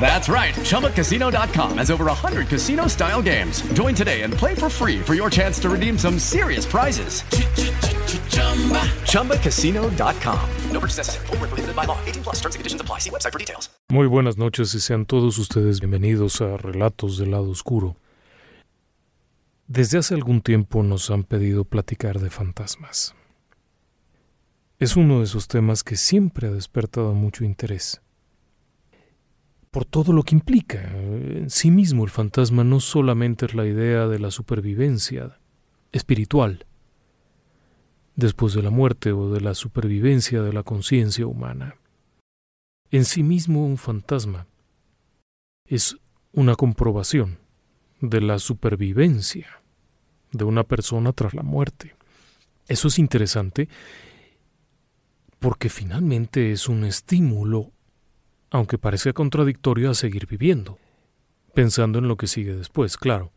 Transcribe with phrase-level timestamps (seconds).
[0.00, 0.54] That's right.
[0.54, 3.60] ChumbaCasino.com has over 100 casino style games.
[3.74, 7.22] Join today and play for free for your chance to redeem some serious prizes.
[9.04, 10.40] ChumbaCasino.com.
[10.72, 11.26] No purchase necessary.
[11.26, 11.98] Prohibited by law.
[12.06, 13.00] 18 plus terms and conditions apply.
[13.00, 13.68] See website for details.
[13.90, 17.96] Muy buenas noches y sean todos ustedes bienvenidos a Relatos del Lado Oscuro.
[19.66, 23.14] Desde hace algún tiempo nos han pedido platicar de fantasmas.
[24.78, 28.00] Es uno de esos temas que siempre ha despertado mucho interés
[29.70, 30.90] por todo lo que implica.
[30.90, 35.38] En sí mismo el fantasma no solamente es la idea de la supervivencia
[35.92, 36.66] espiritual
[38.16, 41.76] después de la muerte o de la supervivencia de la conciencia humana.
[42.90, 44.46] En sí mismo un fantasma
[45.66, 45.96] es
[46.32, 47.38] una comprobación
[48.00, 49.62] de la supervivencia
[50.32, 51.94] de una persona tras la muerte.
[52.66, 53.68] Eso es interesante
[55.38, 57.72] porque finalmente es un estímulo
[58.50, 60.78] aunque parezca contradictorio a seguir viviendo,
[61.54, 63.32] pensando en lo que sigue después, claro.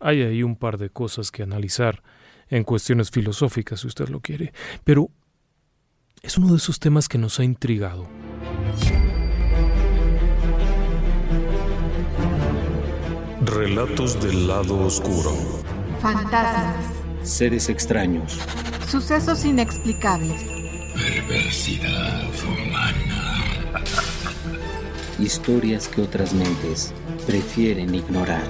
[0.00, 2.02] Hay ahí un par de cosas que analizar
[2.48, 4.52] en cuestiones filosóficas, si usted lo quiere,
[4.84, 5.10] pero
[6.22, 8.08] es uno de esos temas que nos ha intrigado.
[13.44, 15.32] Relatos del lado oscuro.
[16.00, 16.76] Fantasmas.
[17.22, 18.38] Seres extraños.
[18.88, 20.42] Sucesos inexplicables.
[20.94, 23.34] Perversidad humana.
[25.20, 26.92] Historias que otras mentes
[27.26, 28.44] prefieren ignorar.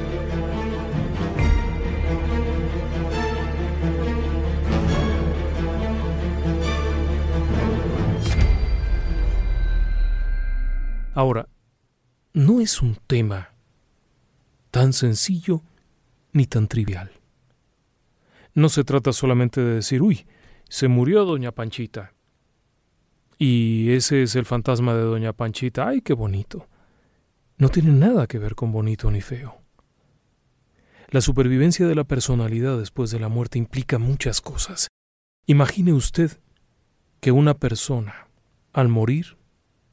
[11.15, 11.49] Ahora,
[12.33, 13.51] no es un tema
[14.73, 15.63] tan sencillo
[16.33, 17.13] ni tan trivial.
[18.55, 20.27] No se trata solamente de decir, uy,
[20.69, 22.14] se murió doña Panchita.
[23.39, 25.89] Y ese es el fantasma de Doña Panchita.
[25.89, 26.69] ¡Ay, qué bonito!
[27.57, 29.61] No tiene nada que ver con bonito ni feo.
[31.09, 34.89] La supervivencia de la personalidad después de la muerte implica muchas cosas.
[35.47, 36.41] Imagine usted
[37.21, 38.29] que una persona,
[38.73, 39.37] al morir,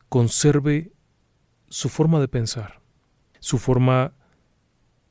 [0.10, 0.92] conserve
[1.70, 2.82] su forma de pensar,
[3.40, 4.14] su forma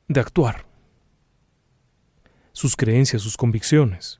[0.07, 0.67] de actuar,
[2.51, 4.19] sus creencias, sus convicciones.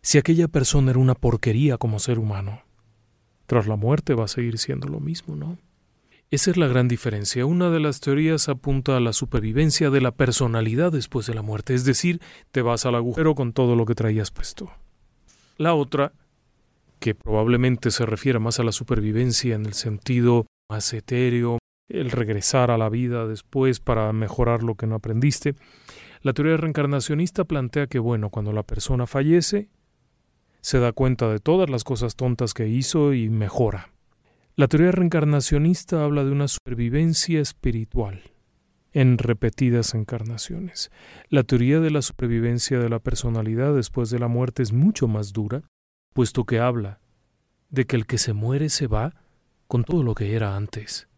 [0.00, 2.63] Si aquella persona era una porquería como ser humano,
[3.46, 5.58] tras la muerte va a seguir siendo lo mismo, ¿no?
[6.30, 7.46] Esa es la gran diferencia.
[7.46, 11.74] Una de las teorías apunta a la supervivencia de la personalidad después de la muerte,
[11.74, 14.72] es decir, te vas al agujero con todo lo que traías puesto.
[15.58, 16.12] La otra,
[16.98, 22.70] que probablemente se refiere más a la supervivencia en el sentido más etéreo, el regresar
[22.70, 25.54] a la vida después para mejorar lo que no aprendiste,
[26.22, 29.68] la teoría reencarnacionista plantea que, bueno, cuando la persona fallece,
[30.64, 33.92] se da cuenta de todas las cosas tontas que hizo y mejora.
[34.56, 38.22] La teoría reencarnacionista habla de una supervivencia espiritual
[38.90, 40.90] en repetidas encarnaciones.
[41.28, 45.34] La teoría de la supervivencia de la personalidad después de la muerte es mucho más
[45.34, 45.64] dura,
[46.14, 46.98] puesto que habla
[47.68, 49.14] de que el que se muere se va
[49.68, 51.08] con todo lo que era antes.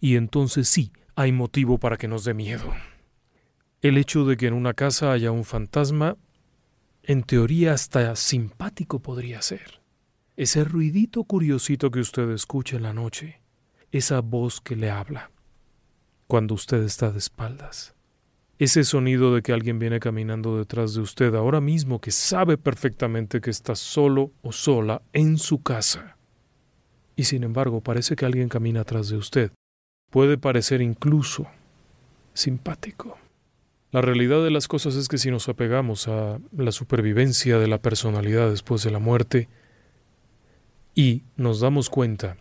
[0.00, 2.72] Y entonces sí, hay motivo para que nos dé miedo.
[3.82, 6.16] El hecho de que en una casa haya un fantasma
[7.06, 9.80] en teoría hasta simpático podría ser.
[10.36, 13.40] Ese ruidito curiosito que usted escucha en la noche,
[13.92, 15.30] esa voz que le habla
[16.26, 17.94] cuando usted está de espaldas.
[18.58, 23.40] Ese sonido de que alguien viene caminando detrás de usted ahora mismo que sabe perfectamente
[23.40, 26.16] que está solo o sola en su casa.
[27.16, 29.52] Y sin embargo parece que alguien camina atrás de usted.
[30.10, 31.46] Puede parecer incluso
[32.32, 33.18] simpático.
[33.94, 37.78] La realidad de las cosas es que si nos apegamos a la supervivencia de la
[37.78, 39.48] personalidad después de la muerte
[40.96, 42.36] y nos damos cuenta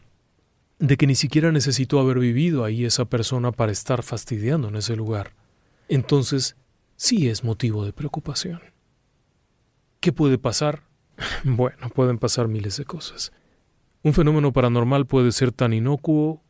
[0.79, 4.95] de que ni siquiera necesitó haber vivido ahí esa persona para estar fastidiando en ese
[4.95, 5.35] lugar,
[5.89, 6.55] entonces
[6.95, 8.59] sí es motivo de preocupación.
[9.99, 10.81] ¿Qué puede pasar?
[11.43, 13.31] Bueno, pueden pasar miles de cosas.
[14.01, 16.41] Un fenómeno paranormal puede ser tan inocuo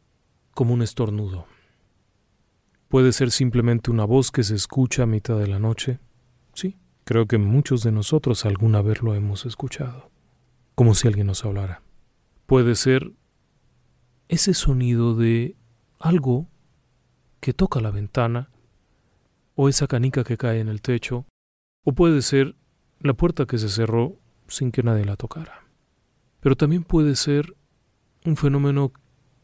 [0.54, 1.46] como un estornudo.
[2.94, 5.98] Puede ser simplemente una voz que se escucha a mitad de la noche.
[6.54, 10.12] Sí, creo que muchos de nosotros alguna vez lo hemos escuchado,
[10.76, 11.82] como si alguien nos hablara.
[12.46, 13.12] Puede ser
[14.28, 15.58] ese sonido de
[15.98, 16.46] algo
[17.40, 18.52] que toca la ventana,
[19.56, 21.26] o esa canica que cae en el techo,
[21.84, 22.56] o puede ser
[23.00, 25.64] la puerta que se cerró sin que nadie la tocara.
[26.42, 27.56] Pero también puede ser
[28.24, 28.92] un fenómeno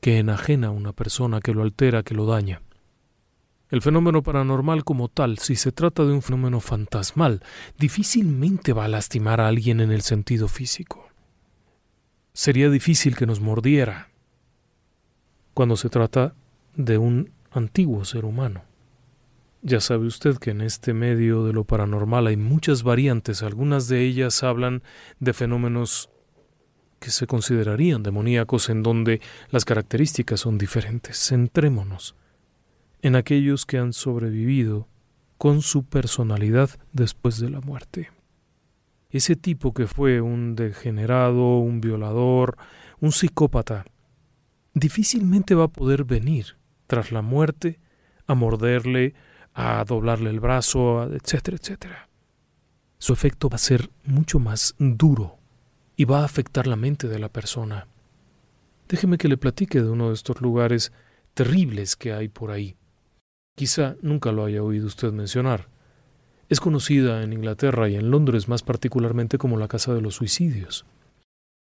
[0.01, 2.61] que enajena a una persona, que lo altera, que lo daña.
[3.69, 7.43] El fenómeno paranormal como tal, si se trata de un fenómeno fantasmal,
[7.77, 11.07] difícilmente va a lastimar a alguien en el sentido físico.
[12.33, 14.09] Sería difícil que nos mordiera
[15.53, 16.33] cuando se trata
[16.75, 18.63] de un antiguo ser humano.
[19.61, 24.01] Ya sabe usted que en este medio de lo paranormal hay muchas variantes, algunas de
[24.01, 24.81] ellas hablan
[25.19, 26.09] de fenómenos
[26.99, 29.21] que se considerarían demoníacos en donde
[29.51, 31.19] las características son diferentes.
[31.19, 32.15] Centrémonos
[33.01, 34.87] en aquellos que han sobrevivido
[35.37, 38.09] con su personalidad después de la muerte.
[39.09, 42.57] Ese tipo que fue un degenerado, un violador,
[42.99, 43.85] un psicópata,
[44.73, 46.57] difícilmente va a poder venir
[46.87, 47.79] tras la muerte
[48.27, 49.15] a morderle,
[49.53, 52.09] a doblarle el brazo, etcétera, etcétera.
[52.97, 55.37] Su efecto va a ser mucho más duro
[55.95, 57.87] y va a afectar la mente de la persona.
[58.87, 60.91] Déjeme que le platique de uno de estos lugares
[61.33, 62.75] terribles que hay por ahí.
[63.59, 65.67] Quizá nunca lo haya oído usted mencionar.
[66.47, 70.85] Es conocida en Inglaterra y en Londres más particularmente como la Casa de los Suicidios.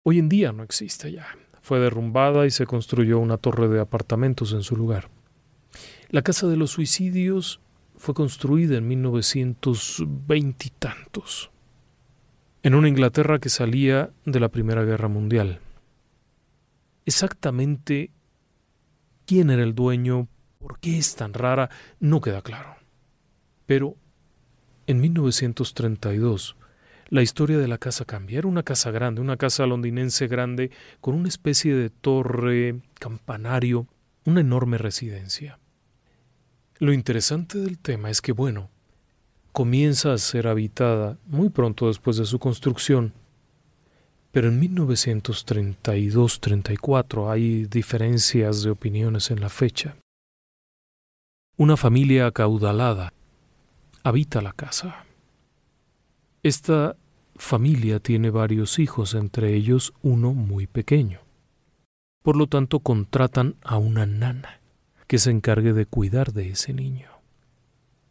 [0.02, 1.28] Hoy en día no existe ya.
[1.62, 5.10] Fue derrumbada y se construyó una torre de apartamentos en su lugar.
[6.10, 7.60] La Casa de los Suicidios
[7.96, 11.52] fue construida en 1920 y tantos,
[12.64, 15.60] en una Inglaterra que salía de la Primera Guerra Mundial.
[17.04, 18.10] Exactamente
[19.24, 20.26] quién era el dueño,
[20.66, 21.70] ¿Por qué es tan rara?
[22.00, 22.74] No queda claro.
[23.66, 23.94] Pero
[24.88, 26.56] en 1932
[27.08, 28.40] la historia de la casa cambia.
[28.40, 33.86] Era una casa grande, una casa londinense grande, con una especie de torre, campanario,
[34.24, 35.60] una enorme residencia.
[36.80, 38.68] Lo interesante del tema es que, bueno,
[39.52, 43.12] comienza a ser habitada muy pronto después de su construcción,
[44.32, 49.94] pero en 1932-34 hay diferencias de opiniones en la fecha.
[51.58, 53.14] Una familia acaudalada
[54.02, 55.06] habita la casa.
[56.42, 56.96] Esta
[57.34, 61.20] familia tiene varios hijos, entre ellos uno muy pequeño.
[62.22, 64.60] Por lo tanto, contratan a una nana
[65.06, 67.08] que se encargue de cuidar de ese niño.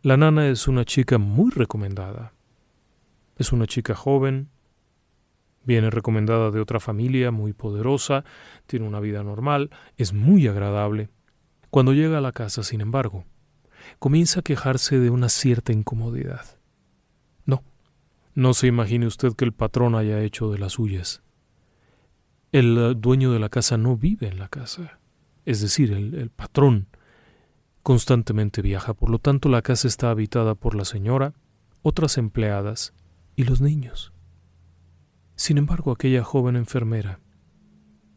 [0.02, 2.34] La nana es una chica muy recomendada.
[3.38, 4.50] Es una chica joven,
[5.64, 8.26] viene recomendada de otra familia muy poderosa,
[8.66, 11.10] tiene una vida normal, es muy agradable.
[11.70, 13.24] Cuando llega a la casa, sin embargo,
[14.00, 16.60] comienza a quejarse de una cierta incomodidad.
[17.46, 17.64] No,
[18.34, 21.24] no se imagine usted que el patrón haya hecho de las suyas.
[22.52, 25.00] El eh, dueño de la casa no vive en la casa,
[25.46, 26.88] es decir, el, el patrón
[27.84, 31.34] constantemente viaja, por lo tanto la casa está habitada por la señora,
[31.84, 32.94] otras empleadas
[33.36, 34.12] y los niños.
[35.36, 37.20] Sin embargo, aquella joven enfermera,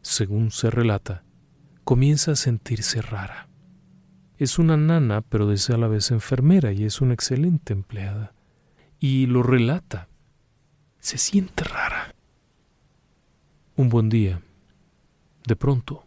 [0.01, 1.23] según se relata,
[1.83, 3.48] comienza a sentirse rara.
[4.39, 8.31] Es una nana, pero desea a la vez enfermera y es una excelente empleada.
[8.97, 10.07] Y lo relata.
[10.99, 12.15] Se siente rara.
[13.75, 14.41] Un buen día.
[15.45, 16.05] De pronto,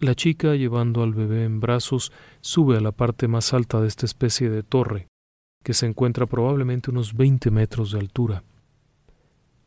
[0.00, 4.04] la chica, llevando al bebé en brazos, sube a la parte más alta de esta
[4.04, 5.08] especie de torre,
[5.64, 8.44] que se encuentra probablemente unos 20 metros de altura.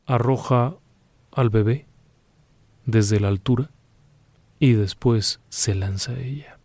[0.05, 0.75] Arroja
[1.31, 1.87] al bebé
[2.85, 3.71] desde la altura
[4.59, 6.59] y después se lanza a ella.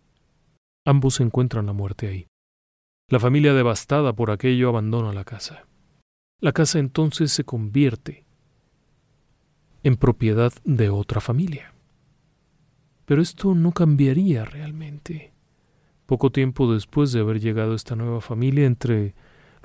[0.89, 2.27] Ambos encuentran la muerte ahí.
[3.09, 5.67] La familia devastada por aquello abandona la casa.
[6.41, 8.25] La casa entonces se convierte
[9.83, 11.75] en propiedad de otra familia.
[13.05, 15.31] Pero esto no cambiaría realmente.
[16.07, 19.13] Poco tiempo después de haber llegado esta nueva familia, entre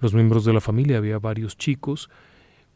[0.00, 2.10] los miembros de la familia había varios chicos.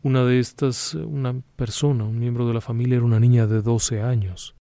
[0.02, 4.00] Una de estas, una persona, un miembro de la familia, era una niña de 12
[4.00, 4.57] años.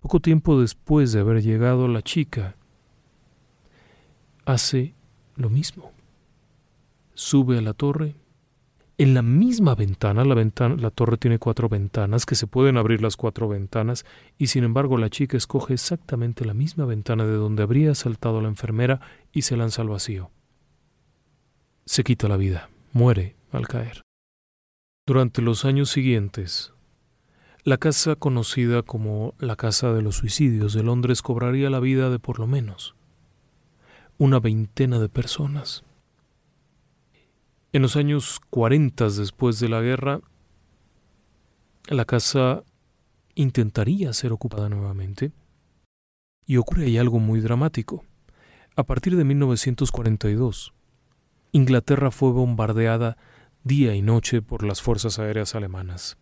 [0.00, 2.56] Poco tiempo después de haber llegado la chica,
[4.44, 4.94] hace
[5.36, 5.92] lo mismo.
[7.14, 8.14] Sube a la torre.
[8.98, 13.00] En la misma ventana, la, ventana, la torre tiene cuatro ventanas, que se pueden abrir
[13.00, 14.04] las cuatro ventanas,
[14.36, 18.48] y sin embargo la chica escoge exactamente la misma ventana de donde habría saltado la
[18.48, 19.00] enfermera
[19.32, 20.30] y se lanza al vacío.
[21.86, 24.02] Se quita la vida, muere al caer.
[25.06, 26.74] Durante los años siguientes,
[27.62, 32.18] La casa conocida como la Casa de los Suicidios de Londres cobraría la vida de
[32.18, 32.94] por lo menos
[34.16, 35.84] una veintena de personas.
[37.72, 40.20] En los años 40 después de la guerra,
[41.88, 42.64] la casa
[43.34, 45.32] intentaría ser ocupada nuevamente
[46.46, 48.04] y ocurre ahí algo muy dramático.
[48.74, 50.72] A partir de 1942,
[51.52, 53.18] Inglaterra fue bombardeada
[53.64, 56.16] día y noche por las fuerzas aéreas alemanas.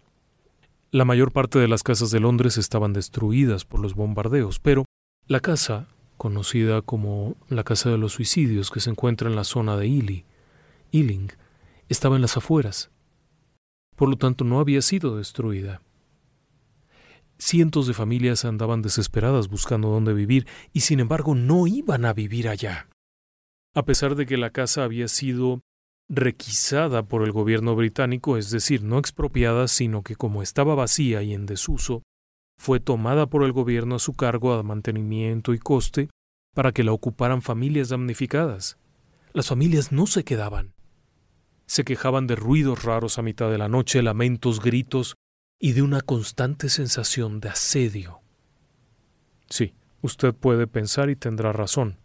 [0.91, 4.87] La mayor parte de las casas de Londres estaban destruidas por los bombardeos, pero
[5.27, 9.77] la casa, conocida como la Casa de los Suicidios, que se encuentra en la zona
[9.77, 10.25] de Ely,
[10.91, 11.31] Ealing,
[11.91, 12.91] estaba en las afueras.
[13.97, 15.83] Por lo tanto, no había sido destruida.
[17.37, 22.49] Cientos de familias andaban desesperadas buscando dónde vivir y sin embargo no iban a vivir
[22.49, 22.89] allá.
[23.75, 25.61] A pesar de que la casa había sido
[26.09, 31.35] requisada por el gobierno británico, es decir, no expropiada, sino que como estaba vacía y
[31.35, 32.03] en desuso,
[32.59, 36.09] fue tomada por el gobierno a su cargo a mantenimiento y coste
[36.55, 38.79] para que la ocuparan familias damnificadas.
[39.33, 40.75] Las familias no se quedaban.
[41.67, 45.15] Se quejaban de ruidos raros a mitad de la noche, lamentos, gritos
[45.61, 48.21] y de una constante sensación de asedio.
[49.51, 51.99] Sí, usted puede pensar y tendrá razón.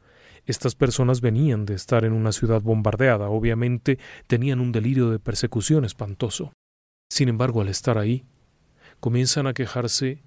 [0.46, 3.98] Estas personas venían de estar en una ciudad bombardeada, obviamente
[4.28, 6.52] tenían un delirio de persecución espantoso.
[7.10, 8.26] Sin embargo, al estar ahí,
[9.00, 10.22] comienzan a quejarse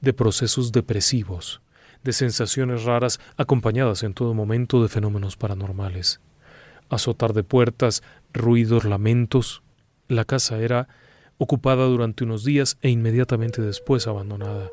[0.00, 1.60] de procesos depresivos,
[2.04, 6.20] de sensaciones raras acompañadas en todo momento de fenómenos paranormales.
[6.88, 8.02] Azotar de puertas,
[8.32, 9.62] ruidos, lamentos.
[10.06, 10.88] La casa era
[11.38, 14.70] ocupada durante unos días e inmediatamente después abandonada.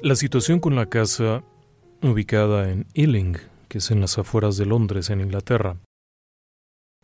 [0.00, 1.42] La situación con la casa,
[2.02, 3.36] ubicada en Ealing,
[3.66, 5.76] que es en las afueras de Londres, en Inglaterra,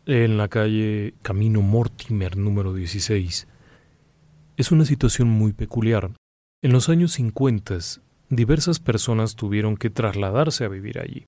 [0.05, 3.49] en la calle Camino Mortimer número 16,
[4.55, 6.11] es una situación muy peculiar.
[6.63, 7.79] En los años 50,
[8.29, 11.25] diversas personas tuvieron que trasladarse a vivir allí.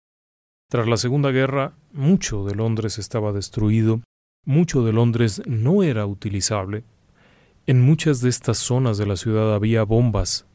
[0.72, 4.00] Tras la Segunda Guerra, mucho de Londres estaba destruido,
[4.46, 6.86] mucho de Londres no era utilizable.
[7.66, 10.47] En muchas de estas zonas de la ciudad había bombas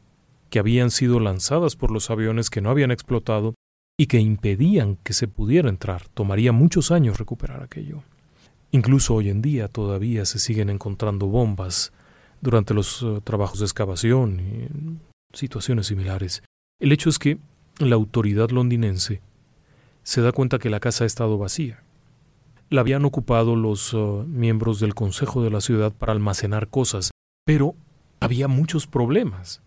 [0.53, 3.55] que habían sido lanzadas por los aviones que no habían explotado
[3.97, 6.09] y que impedían que se pudiera entrar.
[6.09, 8.03] Tomaría muchos años recuperar aquello.
[8.69, 11.91] Incluso hoy en día todavía se siguen encontrando bombas
[12.39, 16.43] durante los uh, trabajos de excavación y situaciones similares.
[16.79, 17.39] El hecho es que
[17.79, 19.21] la autoridad londinense
[20.03, 21.81] se da cuenta que la casa ha estado vacía.
[22.69, 27.09] La habían ocupado los uh, miembros del Consejo de la ciudad para almacenar cosas,
[27.43, 27.73] pero
[28.19, 29.62] había muchos problemas.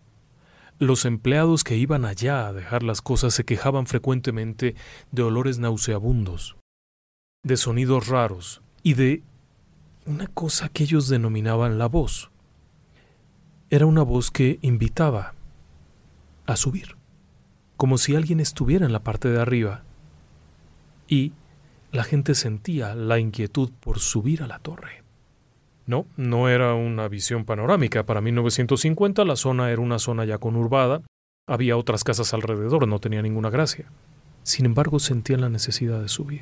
[0.79, 4.75] Los empleados que iban allá a dejar las cosas se quejaban frecuentemente
[5.11, 6.55] de olores nauseabundos,
[7.43, 9.23] de sonidos raros y de
[10.05, 12.29] una cosa que ellos denominaban la voz.
[13.71, 15.33] Era una voz que invitaba
[16.45, 16.95] a subir,
[17.75, 19.83] como si alguien estuviera en la parte de arriba,
[21.07, 21.33] y
[21.91, 25.06] la gente sentía la inquietud por subir a la torre.
[25.87, 28.05] No, no era una visión panorámica.
[28.05, 31.01] Para 1950 la zona era una zona ya conurbada,
[31.47, 33.89] había otras casas alrededor, no tenía ninguna gracia.
[34.43, 36.41] Sin embargo, sentían la necesidad de subir.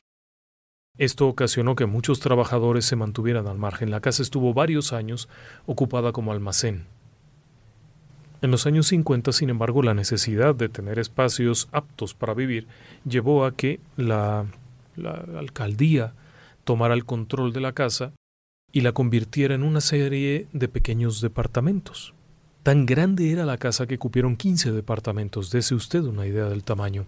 [0.98, 3.92] Esto ocasionó que muchos trabajadores se mantuvieran al margen.
[3.92, 5.30] La casa estuvo varios años
[5.68, 6.86] ocupada como almacén.
[8.42, 12.68] En los años 50, sin embargo, la necesidad de tener espacios aptos para vivir
[13.08, 14.46] llevó a que la,
[14.96, 16.14] la alcaldía
[16.64, 18.14] tomara el control de la casa
[18.76, 22.14] y la convirtiera en una serie de pequeños departamentos.
[22.62, 27.06] Tan grande era la casa que cupieron 15 departamentos, dese usted una idea del tamaño.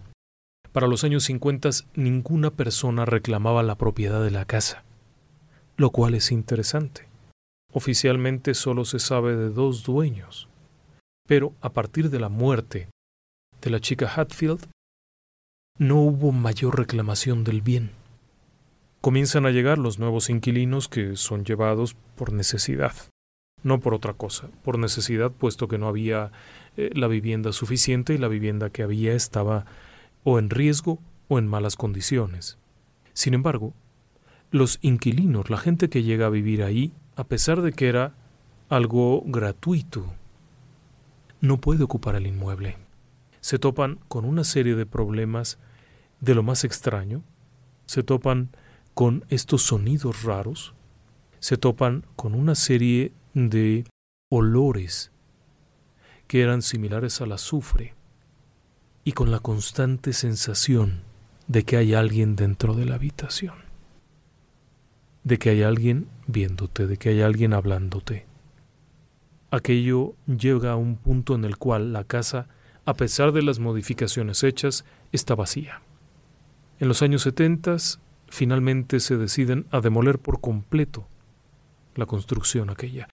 [0.72, 4.82] Para los años 50 ninguna persona reclamaba la propiedad de la casa,
[5.76, 7.06] lo cual es interesante.
[7.70, 10.48] Oficialmente solo se sabe de dos dueños,
[11.26, 12.88] pero a partir de la muerte
[13.60, 14.70] de la chica Hatfield,
[15.76, 17.97] no hubo mayor reclamación del bien
[19.00, 22.92] comienzan a llegar los nuevos inquilinos que son llevados por necesidad,
[23.62, 26.32] no por otra cosa, por necesidad puesto que no había
[26.76, 29.66] eh, la vivienda suficiente y la vivienda que había estaba
[30.24, 32.58] o en riesgo o en malas condiciones.
[33.12, 33.74] Sin embargo,
[34.50, 38.14] los inquilinos, la gente que llega a vivir ahí, a pesar de que era
[38.68, 40.06] algo gratuito,
[41.40, 42.76] no puede ocupar el inmueble.
[43.40, 45.58] Se topan con una serie de problemas
[46.20, 47.22] de lo más extraño,
[47.86, 48.50] se topan
[48.98, 50.74] con estos sonidos raros,
[51.38, 53.84] se topan con una serie de
[54.28, 55.12] olores
[56.26, 57.94] que eran similares al azufre
[59.04, 61.02] y con la constante sensación
[61.46, 63.54] de que hay alguien dentro de la habitación.
[65.22, 68.26] de que hay alguien viéndote, de que hay alguien hablándote.
[69.52, 72.48] Aquello llega a un punto en el cual la casa,
[72.84, 75.82] a pesar de las modificaciones hechas, está vacía.
[76.80, 77.76] En los años 70
[78.30, 81.08] finalmente se deciden a demoler por completo
[81.94, 83.08] la construcción aquella.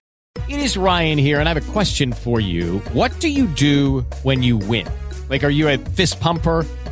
[0.48, 2.80] It is Ryan here, and I have a question for you.
[2.92, 4.86] What do you do when you win?
[5.28, 6.64] Like, are you a fist pumper?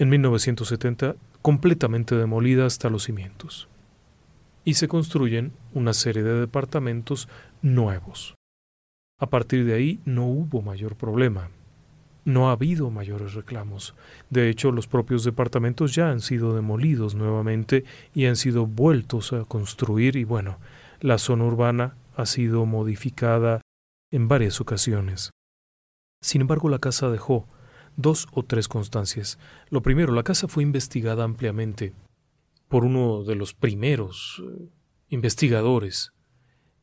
[0.00, 3.68] en 1970 completamente demolida hasta los cimientos.
[4.64, 7.28] Y se construyen una serie de departamentos
[7.60, 8.34] nuevos.
[9.18, 11.50] A partir de ahí no hubo mayor problema.
[12.24, 13.94] No ha habido mayores reclamos.
[14.30, 19.44] De hecho, los propios departamentos ya han sido demolidos nuevamente y han sido vueltos a
[19.44, 20.58] construir y bueno,
[21.00, 23.60] la zona urbana ha sido modificada
[24.10, 25.30] en varias ocasiones.
[26.22, 27.46] Sin embargo, la casa dejó
[28.00, 29.38] dos o tres constancias.
[29.68, 31.92] Lo primero, la casa fue investigada ampliamente
[32.68, 34.68] por uno de los primeros eh,
[35.08, 36.12] investigadores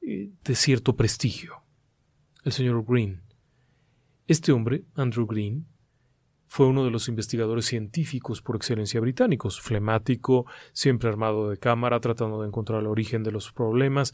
[0.01, 1.63] eh, de cierto prestigio,
[2.43, 3.21] el señor Green.
[4.27, 5.65] Este hombre, Andrew Green,
[6.45, 12.41] fue uno de los investigadores científicos por excelencia británicos, flemático, siempre armado de cámara, tratando
[12.41, 14.13] de encontrar el origen de los problemas.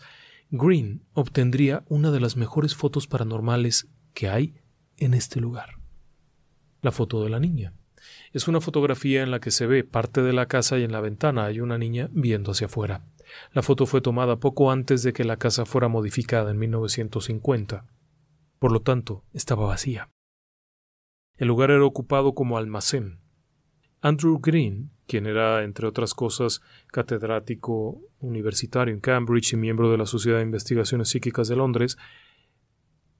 [0.49, 4.55] Green obtendría una de las mejores fotos paranormales que hay
[4.97, 5.82] en este lugar
[6.83, 7.73] la foto de la niña.
[8.33, 11.01] Es una fotografía en la que se ve parte de la casa y en la
[11.01, 13.05] ventana hay una niña viendo hacia afuera.
[13.53, 17.87] La foto fue tomada poco antes de que la casa fuera modificada en 1950.
[18.59, 20.09] Por lo tanto, estaba vacía.
[21.37, 23.19] El lugar era ocupado como almacén.
[24.01, 30.05] Andrew Green, quien era, entre otras cosas, catedrático universitario en Cambridge y miembro de la
[30.05, 31.97] Sociedad de Investigaciones Psíquicas de Londres,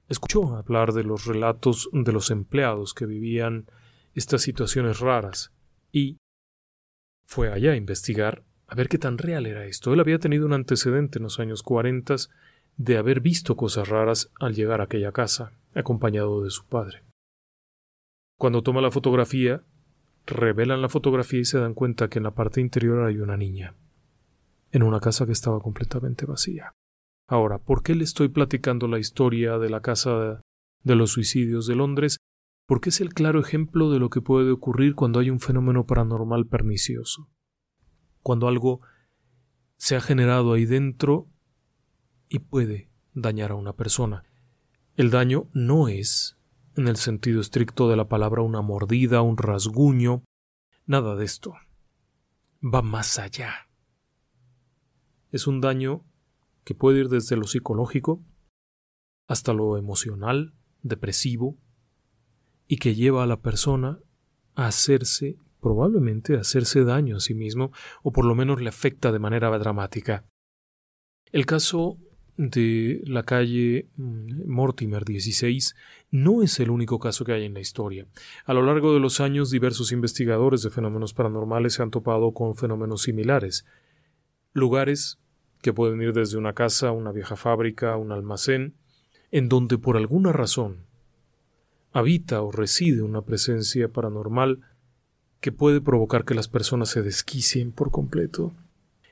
[0.08, 3.66] escuchó hablar de los relatos de los empleados que vivían
[4.14, 5.52] estas situaciones raras
[5.92, 6.18] y
[7.26, 9.92] fue allá a investigar a ver qué tan real era esto.
[9.92, 12.30] Él había tenido un antecedente en los años cuarentas
[12.76, 17.02] de haber visto cosas raras al llegar a aquella casa, acompañado de su padre.
[18.38, 19.62] Cuando toma la fotografía,
[20.26, 23.74] revelan la fotografía y se dan cuenta que en la parte interior hay una niña,
[24.72, 26.72] en una casa que estaba completamente vacía.
[27.26, 30.42] Ahora, ¿por qué le estoy platicando la historia de la Casa
[30.82, 32.18] de los Suicidios de Londres?
[32.66, 36.46] Porque es el claro ejemplo de lo que puede ocurrir cuando hay un fenómeno paranormal
[36.46, 37.28] pernicioso.
[38.22, 38.80] Cuando algo
[39.76, 41.28] se ha generado ahí dentro
[42.28, 44.24] y puede dañar a una persona.
[44.96, 46.38] El daño no es,
[46.76, 50.24] en el sentido estricto de la palabra, una mordida, un rasguño,
[50.86, 51.54] nada de esto.
[52.62, 53.68] Va más allá.
[55.30, 56.04] Es un daño
[56.64, 58.22] que puede ir desde lo psicológico
[59.26, 61.56] hasta lo emocional, depresivo,
[62.66, 63.98] y que lleva a la persona
[64.54, 67.72] a hacerse, probablemente a hacerse daño a sí mismo,
[68.02, 70.24] o por lo menos le afecta de manera dramática.
[71.32, 71.98] El caso
[72.36, 75.74] de la calle mm, Mortimer 16
[76.10, 78.06] no es el único caso que hay en la historia.
[78.44, 82.56] A lo largo de los años, diversos investigadores de fenómenos paranormales se han topado con
[82.56, 83.64] fenómenos similares.
[84.52, 85.18] Lugares
[85.64, 88.74] que pueden ir desde una casa, una vieja fábrica, un almacén,
[89.30, 90.84] en donde por alguna razón
[91.90, 94.60] habita o reside una presencia paranormal
[95.40, 98.52] que puede provocar que las personas se desquicien por completo,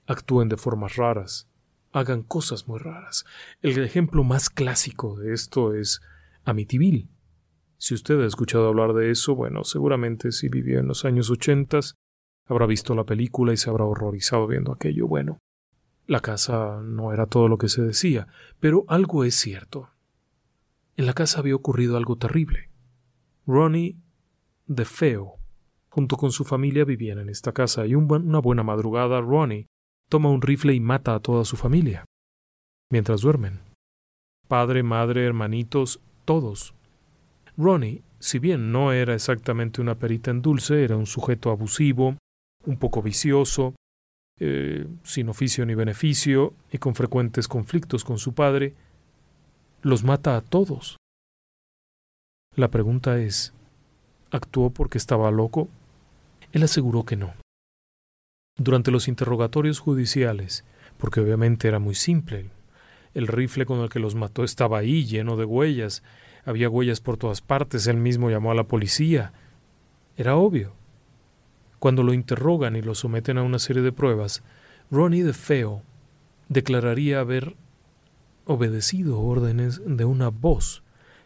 [0.07, 1.49] actúen de formas raras,
[1.91, 3.25] hagan cosas muy raras.
[3.63, 6.03] El ejemplo más clásico de esto es
[6.45, 7.09] Amityville.
[7.79, 11.95] Si usted ha escuchado hablar de eso, bueno, seguramente si vivió en los años ochentas,
[12.47, 15.07] habrá visto la película y se habrá horrorizado viendo aquello.
[15.09, 15.39] Bueno,
[16.07, 18.29] la casa no era todo lo que se decía,
[18.61, 19.91] pero algo es cierto.
[20.97, 22.71] En la casa había ocurrido algo terrible.
[23.47, 23.97] Ronnie
[24.67, 25.35] de Feo,
[25.89, 29.67] junto con su familia, vivían en esta casa y una buena madrugada Ronnie
[30.09, 32.05] toma un rifle y mata a toda su familia,
[32.91, 33.61] mientras duermen.
[34.49, 36.75] Padre, madre, hermanitos, todos.
[37.57, 42.17] Ronnie, si bien no era exactamente una perita en dulce, era un sujeto abusivo,
[42.65, 43.75] un poco vicioso,
[44.45, 48.75] eh, sin oficio ni beneficio y con frecuentes conflictos con su padre,
[49.83, 50.97] los mata a todos.
[52.57, 53.55] La pregunta es,
[54.33, 55.69] ¿actuó porque estaba loco?
[56.51, 57.35] Él aseguró que no.
[58.59, 60.65] Durante los interrogatorios judiciales,
[60.99, 62.51] porque obviamente era muy simple,
[63.15, 66.03] El rifle con el que los mató estaba ahí, lleno de huellas.
[66.45, 67.87] Había huellas por todas partes.
[67.87, 69.35] Él mismo llamó a la policía.
[70.17, 70.73] Era obvio.
[71.83, 74.45] Cuando lo interrogan y lo someten a una serie de pruebas,
[74.93, 75.83] Ronnie DeFeo
[76.49, 77.57] declararía haber
[78.45, 80.85] obedecido órdenes de una voz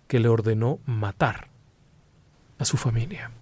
[0.08, 1.48] que le ordenó matar
[2.56, 3.32] a su familia.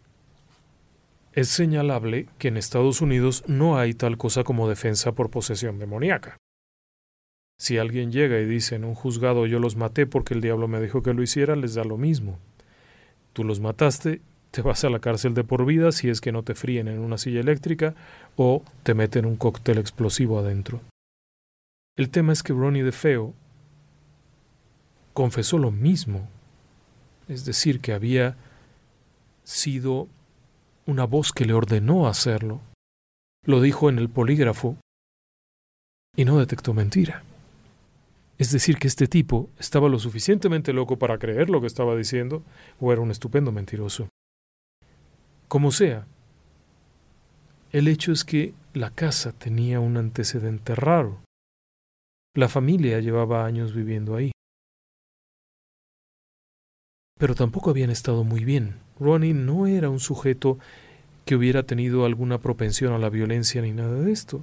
[1.35, 6.38] Es señalable que en Estados Unidos no hay tal cosa como defensa por posesión demoníaca.
[7.61, 10.81] Si alguien llega y dice en un juzgado yo los maté porque el diablo me
[10.81, 12.40] dijo que lo hiciera, les da lo mismo.
[13.33, 14.20] Tú los mataste,
[14.54, 17.00] te vas a la cárcel de por vida si es que no te fríen en
[17.00, 17.96] una silla eléctrica
[18.36, 20.80] o te meten un cóctel explosivo adentro.
[21.96, 23.34] El tema es que Ronnie DeFeo
[25.12, 26.28] confesó lo mismo,
[27.26, 28.36] es decir, que había
[29.42, 30.06] sido
[30.86, 32.60] una voz que le ordenó hacerlo.
[33.44, 34.76] Lo dijo en el polígrafo
[36.16, 37.24] y no detectó mentira.
[38.38, 42.44] Es decir, que este tipo estaba lo suficientemente loco para creer lo que estaba diciendo
[42.78, 44.08] o era un estupendo mentiroso.
[45.54, 46.04] Como sea,
[47.70, 51.20] el hecho es que la casa tenía un antecedente raro.
[52.34, 54.32] La familia llevaba años viviendo ahí.
[57.20, 58.80] Pero tampoco habían estado muy bien.
[58.98, 60.58] Ronnie no era un sujeto
[61.24, 64.42] que hubiera tenido alguna propensión a la violencia ni nada de esto.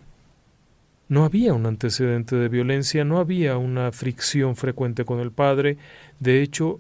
[1.10, 5.78] No había un antecedente de violencia, no había una fricción frecuente con el padre,
[6.22, 6.80] de hecho,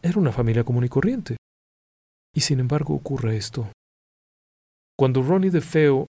[0.00, 1.36] era una familia común y corriente.
[2.34, 3.68] Y sin embargo ocurre esto.
[4.98, 6.06] Cuando Ronnie DeFeo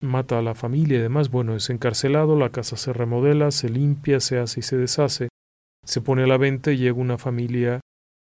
[0.00, 4.20] mata a la familia y demás, bueno, es encarcelado, la casa se remodela, se limpia,
[4.20, 5.28] se hace y se deshace,
[5.84, 7.80] se pone a la venta y llega una familia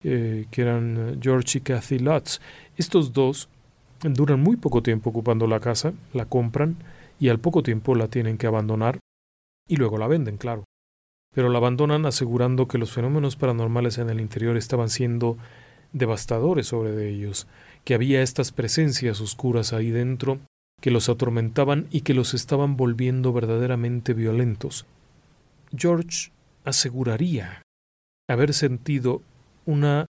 [0.02, 2.40] eh, que eran George y Kathy Lutz.
[2.76, 3.48] Estos dos
[4.02, 6.76] duran muy poco tiempo ocupando la casa, la compran,
[7.18, 8.98] y al poco tiempo la tienen que abandonar
[9.68, 10.64] y luego la venden, claro.
[11.32, 15.36] Pero la abandonan asegurando que los fenómenos paranormales en el interior estaban siendo
[15.92, 17.46] devastadores sobre ellos,
[17.84, 20.40] que había estas presencias oscuras ahí dentro
[20.80, 24.86] que los atormentaban y que los estaban volviendo verdaderamente violentos.
[25.76, 26.32] George
[26.64, 27.62] aseguraría
[28.28, 29.22] haber sentido
[29.66, 30.06] una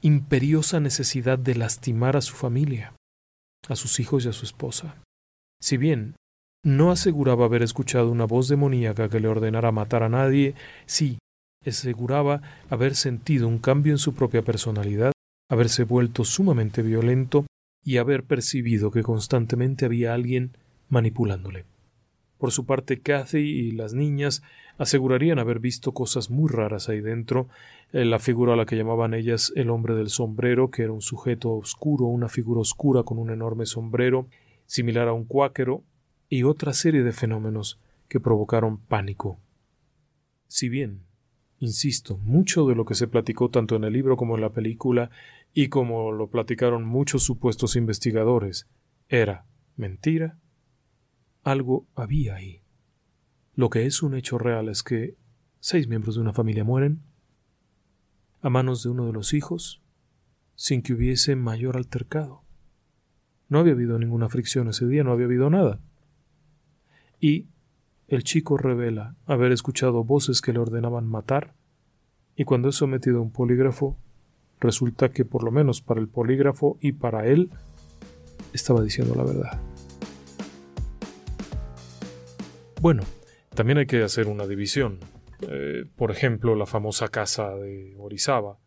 [0.00, 2.94] imperiosa necesidad de lastimar a su familia,
[3.68, 4.96] a sus hijos y a su esposa.
[5.60, 6.16] Si bien
[6.64, 10.54] no aseguraba haber escuchado una voz demoníaca que le ordenara matar a nadie,
[10.86, 11.18] sí,
[11.70, 15.12] aseguraba haber sentido un cambio en su propia personalidad,
[15.48, 17.46] haberse vuelto sumamente violento
[17.84, 20.56] y haber percibido que constantemente había alguien
[20.88, 21.64] manipulándole.
[22.38, 24.42] Por su parte, Kathy y las niñas
[24.78, 27.48] asegurarían haber visto cosas muy raras ahí dentro,
[27.92, 31.02] eh, la figura a la que llamaban ellas el hombre del sombrero, que era un
[31.02, 34.26] sujeto oscuro, una figura oscura con un enorme sombrero,
[34.66, 35.84] similar a un cuáquero,
[36.28, 39.38] y otra serie de fenómenos que provocaron pánico.
[40.48, 41.02] Si bien,
[41.62, 45.10] insisto, mucho de lo que se platicó tanto en el libro como en la película,
[45.54, 48.68] y como lo platicaron muchos supuestos investigadores,
[49.08, 49.46] era
[49.76, 50.38] mentira,
[51.42, 52.62] algo había ahí.
[53.54, 55.16] Lo que es un hecho real es que
[55.60, 57.02] seis miembros de una familia mueren
[58.40, 59.82] a manos de uno de los hijos
[60.54, 62.42] sin que hubiese mayor altercado.
[63.48, 65.80] No había habido ninguna fricción ese día, no había habido nada
[67.22, 67.46] y
[68.12, 71.54] el chico revela haber escuchado voces que le ordenaban matar,
[72.36, 73.96] y cuando es sometido a un polígrafo,
[74.60, 77.48] resulta que por lo menos para el polígrafo y para él
[78.52, 79.60] estaba diciendo la verdad.
[82.82, 83.02] Bueno,
[83.54, 84.98] también hay que hacer una división.
[85.48, 88.58] Eh, por ejemplo, la famosa casa de Orizaba.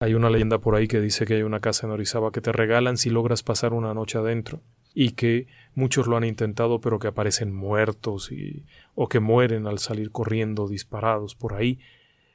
[0.00, 2.52] Hay una leyenda por ahí que dice que hay una casa en Orizaba que te
[2.52, 4.60] regalan si logras pasar una noche adentro
[4.94, 9.78] y que muchos lo han intentado pero que aparecen muertos y, o que mueren al
[9.78, 11.78] salir corriendo disparados por ahí.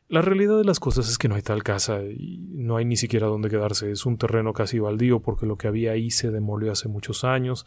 [0.09, 2.95] La realidad de las cosas es que no hay tal casa y no hay ni
[2.95, 3.91] siquiera dónde quedarse.
[3.91, 7.65] Es un terreno casi baldío porque lo que había ahí se demolió hace muchos años.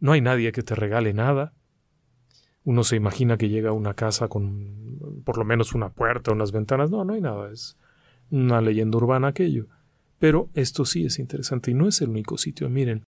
[0.00, 1.52] No hay nadie que te regale nada.
[2.64, 6.52] Uno se imagina que llega a una casa con por lo menos una puerta, unas
[6.52, 6.90] ventanas.
[6.90, 7.52] No, no hay nada.
[7.52, 7.76] Es
[8.30, 9.66] una leyenda urbana aquello.
[10.18, 12.70] Pero esto sí es interesante y no es el único sitio.
[12.70, 13.04] Miren,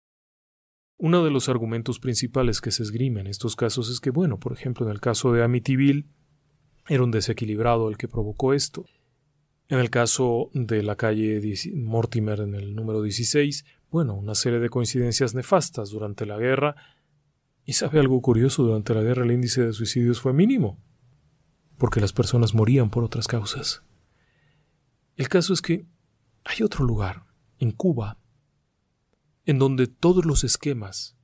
[0.96, 4.52] uno de los argumentos principales que se esgrime en estos casos es que, bueno, por
[4.52, 6.06] ejemplo, en el caso de Amityville,
[6.88, 8.86] era un desequilibrado el que provocó esto.
[9.68, 11.40] En el caso de la calle
[11.74, 16.76] Mortimer en el número 16, bueno, una serie de coincidencias nefastas durante la guerra.
[17.64, 20.78] Y sabe algo curioso, durante la guerra el índice de suicidios fue mínimo,
[21.78, 23.82] porque las personas morían por otras causas.
[25.16, 25.86] El caso es que
[26.44, 27.24] hay otro lugar,
[27.58, 28.18] en Cuba,
[29.46, 31.16] en donde todos los esquemas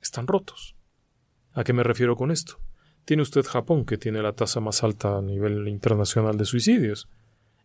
[0.00, 0.74] están rotos.
[1.52, 2.58] ¿A qué me refiero con esto?
[3.04, 7.08] Tiene usted Japón, que tiene la tasa más alta a nivel internacional de suicidios,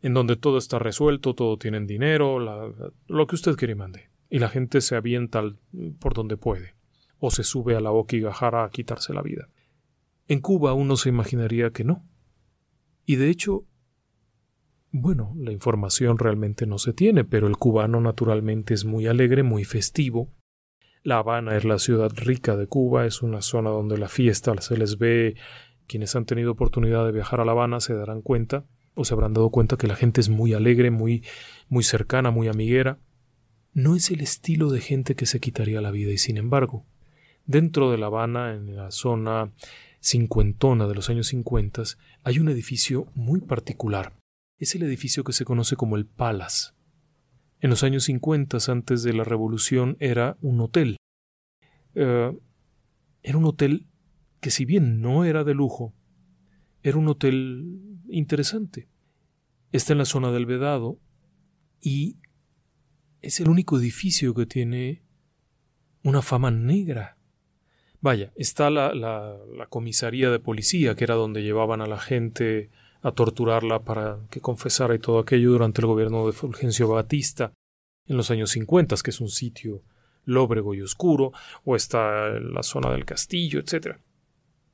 [0.02, 2.72] en donde todo está resuelto, todo tienen dinero, la-
[3.08, 5.58] lo que usted quiere y mande, y la gente se avienta al-
[6.00, 6.76] por donde puede,
[7.20, 9.50] o se sube a la Okigahara a quitarse la vida.
[10.28, 12.06] En Cuba uno se imaginaría que no.
[13.06, 13.64] Y de hecho,
[15.02, 19.64] bueno, la información realmente no se tiene, pero el cubano naturalmente es muy alegre, muy
[19.64, 20.30] festivo.
[21.04, 24.76] La Habana es la ciudad rica de Cuba, es una zona donde la fiesta se
[24.76, 25.36] les ve.
[25.88, 29.34] Quienes han tenido oportunidad de viajar a La Habana se darán cuenta, o se habrán
[29.34, 31.24] dado cuenta que la gente es muy alegre, muy,
[31.70, 33.00] muy cercana, muy amiguera.
[33.74, 36.86] No es el estilo de gente que se quitaría la vida, y sin embargo,
[37.46, 39.54] dentro de La Habana, en la zona
[40.00, 44.17] cincuentona de los años cincuentas, hay un edificio muy particular.
[44.58, 46.72] Es el edificio que se conoce como el Palace.
[47.60, 50.98] En los años 50, antes de la revolución, era un hotel.
[51.96, 52.38] Eh,
[53.24, 53.88] era un hotel
[54.40, 55.94] que si bien no era de lujo,
[56.84, 58.88] era un hotel interesante.
[59.72, 61.00] Está en la zona del Vedado
[61.82, 62.18] y
[63.22, 65.04] es el único edificio que tiene
[66.04, 67.18] una fama negra.
[68.00, 72.70] Vaya, está la, la, la comisaría de policía, que era donde llevaban a la gente
[73.02, 77.54] a torturarla para que confesara y todo aquello durante el gobierno de Fulgencio Batista
[78.06, 79.84] en los años 50, que es un sitio
[80.26, 81.32] lóbrego y oscuro,
[81.64, 83.98] o está la zona del castillo, etc.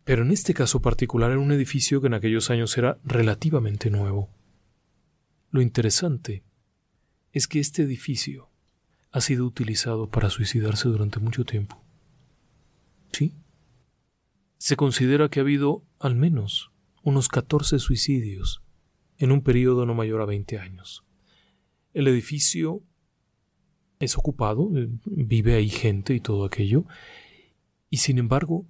[0.04, 4.30] Pero en este caso particular era un edificio que en aquellos años era relativamente nuevo.
[5.52, 6.44] Lo interesante
[7.32, 8.50] es que este edificio
[9.12, 11.82] ha sido utilizado para suicidarse durante mucho tiempo.
[13.12, 13.36] ¿Sí?
[14.58, 16.73] Se considera que ha habido al menos
[17.04, 18.64] unos 14 suicidios
[19.18, 21.04] en un periodo no mayor a 20 años.
[21.94, 22.82] El edificio
[24.00, 26.86] es ocupado, eh, vive ahí gente y todo aquello,
[27.90, 28.66] y sin embargo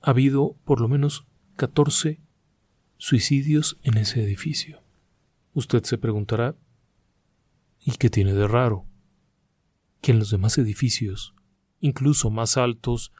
[0.00, 2.20] ha habido por lo menos 14
[2.96, 4.82] suicidios en ese edificio.
[5.54, 6.56] Usted se preguntará,
[7.80, 8.86] ¿y qué tiene de raro?
[10.00, 11.34] Que en los demás edificios,
[11.80, 13.12] incluso más altos,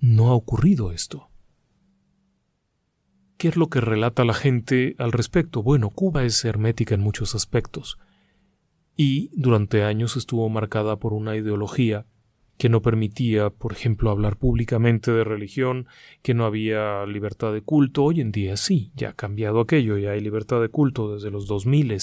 [0.00, 1.31] no ha ocurrido esto.
[3.42, 5.64] ¿Qué es lo que relata la gente al respecto?
[5.64, 7.98] Bueno, Cuba es hermética en muchos aspectos
[8.96, 12.06] y durante años estuvo marcada por una ideología
[12.56, 15.88] que no permitía, por ejemplo, hablar públicamente de religión,
[16.22, 18.04] que no había libertad de culto.
[18.04, 21.48] Hoy en día sí, ya ha cambiado aquello, ya hay libertad de culto desde los
[21.48, 21.98] 2000,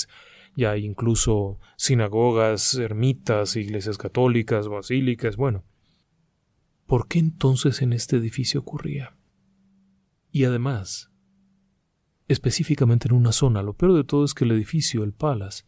[0.57, 5.63] ya hay incluso sinagogas, ermitas, iglesias católicas, basílicas, bueno.
[6.85, 9.15] ¿Por qué entonces en este edificio ocurría?
[10.33, 11.08] Y además,
[12.29, 15.65] específicamente en una zona, lo peor de todo es que el edificio, el Palace,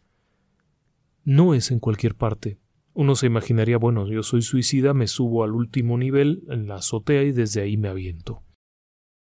[1.24, 2.58] no es en cualquier parte.
[2.94, 7.22] Uno se imaginaría, bueno, yo soy suicida, me subo al último nivel, en la azotea,
[7.24, 8.42] y desde ahí me aviento.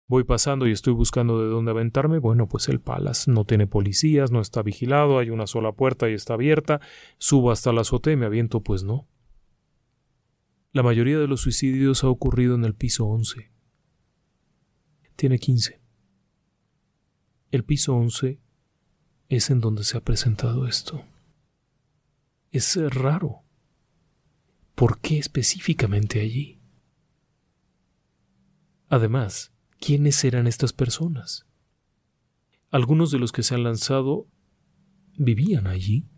[0.06, 2.18] Voy pasando y estoy buscando de dónde aventarme.
[2.18, 6.12] Bueno, pues el Palace no tiene policías, no está vigilado, hay una sola puerta y
[6.12, 6.80] está abierta.
[7.18, 9.08] Subo hasta la azotea y me aviento, pues no.
[10.72, 13.50] La mayoría de los suicidios ha ocurrido en el piso 11.
[15.16, 15.83] Tiene 15.
[17.54, 18.40] El piso 11
[19.28, 21.04] es en donde se ha presentado esto.
[22.50, 23.44] Es raro.
[24.74, 26.58] ¿Por qué específicamente allí?
[28.88, 31.46] Además, ¿quiénes eran estas personas?
[32.70, 34.26] Algunos de los que se han lanzado
[35.16, 36.08] vivían allí.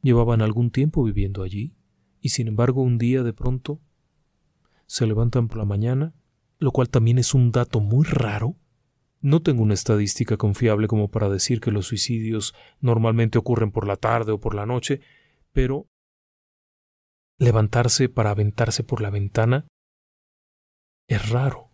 [0.00, 1.74] Llevaban algún tiempo viviendo allí,
[2.20, 3.80] y sin embargo un día de pronto
[4.86, 6.14] se levantan por la mañana,
[6.60, 8.56] lo cual también es un dato muy raro.
[9.22, 13.96] No tengo una estadística confiable como para decir que los suicidios normalmente ocurren por la
[13.96, 15.00] tarde o por la noche,
[15.52, 15.86] pero
[17.38, 19.68] levantarse para aventarse por la ventana
[21.06, 21.70] es raro.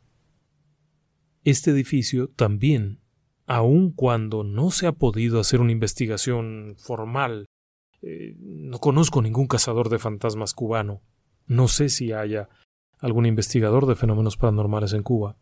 [1.42, 3.00] Este edificio también,
[3.46, 7.46] aun cuando no se ha podido hacer una investigación formal,
[8.02, 11.00] eh, no conozco ningún cazador de fantasmas cubano,
[11.46, 12.50] no sé si haya
[12.98, 15.38] algún investigador de fenómenos paranormales en Cuba,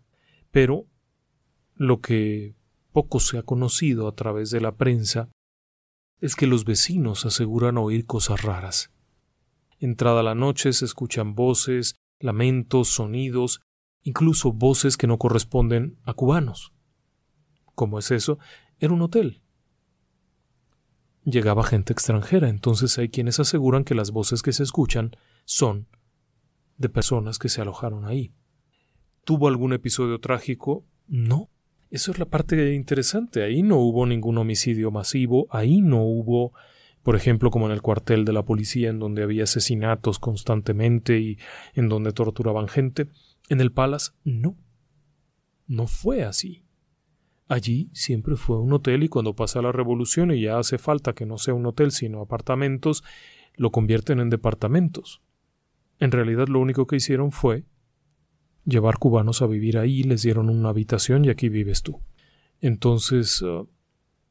[0.52, 0.86] pero
[1.76, 2.54] lo que
[2.92, 5.28] poco se ha conocido a través de la prensa
[6.20, 8.90] es que los vecinos aseguran oír cosas raras.
[9.78, 13.60] Entrada la noche se escuchan voces, lamentos, sonidos,
[14.02, 16.72] incluso voces que no corresponden a cubanos.
[17.74, 18.38] ¿Cómo es eso?
[18.78, 19.42] Era un hotel.
[21.24, 25.88] Llegaba gente extranjera, entonces hay quienes aseguran que las voces que se escuchan son
[26.78, 28.32] de personas que se alojaron ahí.
[29.24, 30.86] ¿Tuvo algún episodio trágico?
[31.06, 31.50] No.
[31.90, 33.42] Eso es la parte interesante.
[33.42, 36.52] Ahí no hubo ningún homicidio masivo, ahí no hubo,
[37.02, 41.38] por ejemplo, como en el cuartel de la policía, en donde había asesinatos constantemente y
[41.74, 43.08] en donde torturaban gente.
[43.48, 44.56] En el Palace, no.
[45.66, 46.64] no fue así.
[47.48, 51.26] Allí siempre fue un hotel y cuando pasa la revolución y ya hace falta que
[51.26, 53.04] no sea un hotel sino apartamentos,
[53.54, 55.22] lo convierten en departamentos.
[56.00, 57.64] En realidad lo único que hicieron fue
[58.66, 62.00] llevar cubanos a vivir ahí, les dieron una habitación y aquí vives tú.
[62.60, 63.66] Entonces, uh,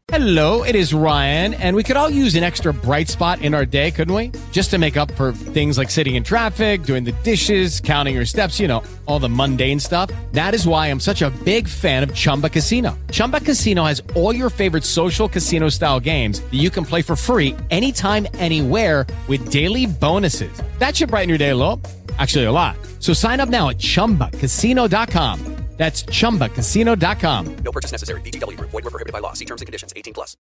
[0.09, 3.65] Hello, it is Ryan, and we could all use an extra bright spot in our
[3.65, 4.31] day, couldn't we?
[4.51, 8.25] Just to make up for things like sitting in traffic, doing the dishes, counting your
[8.25, 10.11] steps, you know, all the mundane stuff.
[10.31, 12.95] That is why I'm such a big fan of Chumba Casino.
[13.11, 17.15] Chumba Casino has all your favorite social casino style games that you can play for
[17.15, 20.61] free anytime, anywhere with daily bonuses.
[20.77, 21.81] That should brighten your day a.
[22.17, 22.77] Actually, a lot.
[22.99, 25.39] So sign up now at chumbacasino.com.
[25.77, 27.55] That's chumbacasino.com.
[27.57, 28.21] No purchase necessary.
[28.21, 28.71] VGW Group.
[28.71, 29.33] Void were prohibited by law.
[29.33, 29.91] See terms and conditions.
[29.93, 30.37] 18 plus.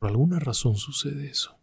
[0.00, 1.60] por alguna razón sucede eso.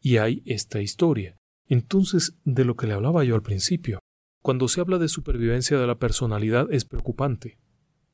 [0.00, 1.36] Y hay esta historia.
[1.66, 3.98] Entonces, de lo que le hablaba yo al principio,
[4.42, 7.58] cuando se habla de supervivencia de la personalidad es preocupante,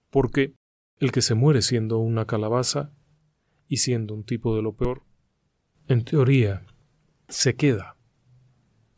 [0.08, 0.54] porque
[0.98, 2.92] el que se muere siendo una calabaza
[3.68, 5.02] y siendo un tipo de lo peor,
[5.88, 6.64] en teoría,
[7.28, 7.96] se queda,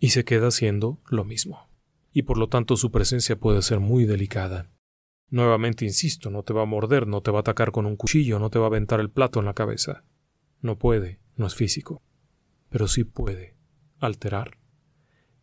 [0.02, 1.68] y se queda siendo lo mismo,
[2.12, 4.68] y por lo tanto su presencia puede ser muy delicada.
[5.30, 8.40] Nuevamente insisto, no te va a morder, no te va a atacar con un cuchillo,
[8.40, 10.02] no te va a aventar el plato en la cabeza.
[10.60, 12.02] No puede, no es físico,
[12.68, 13.54] pero sí puede
[14.00, 14.58] alterar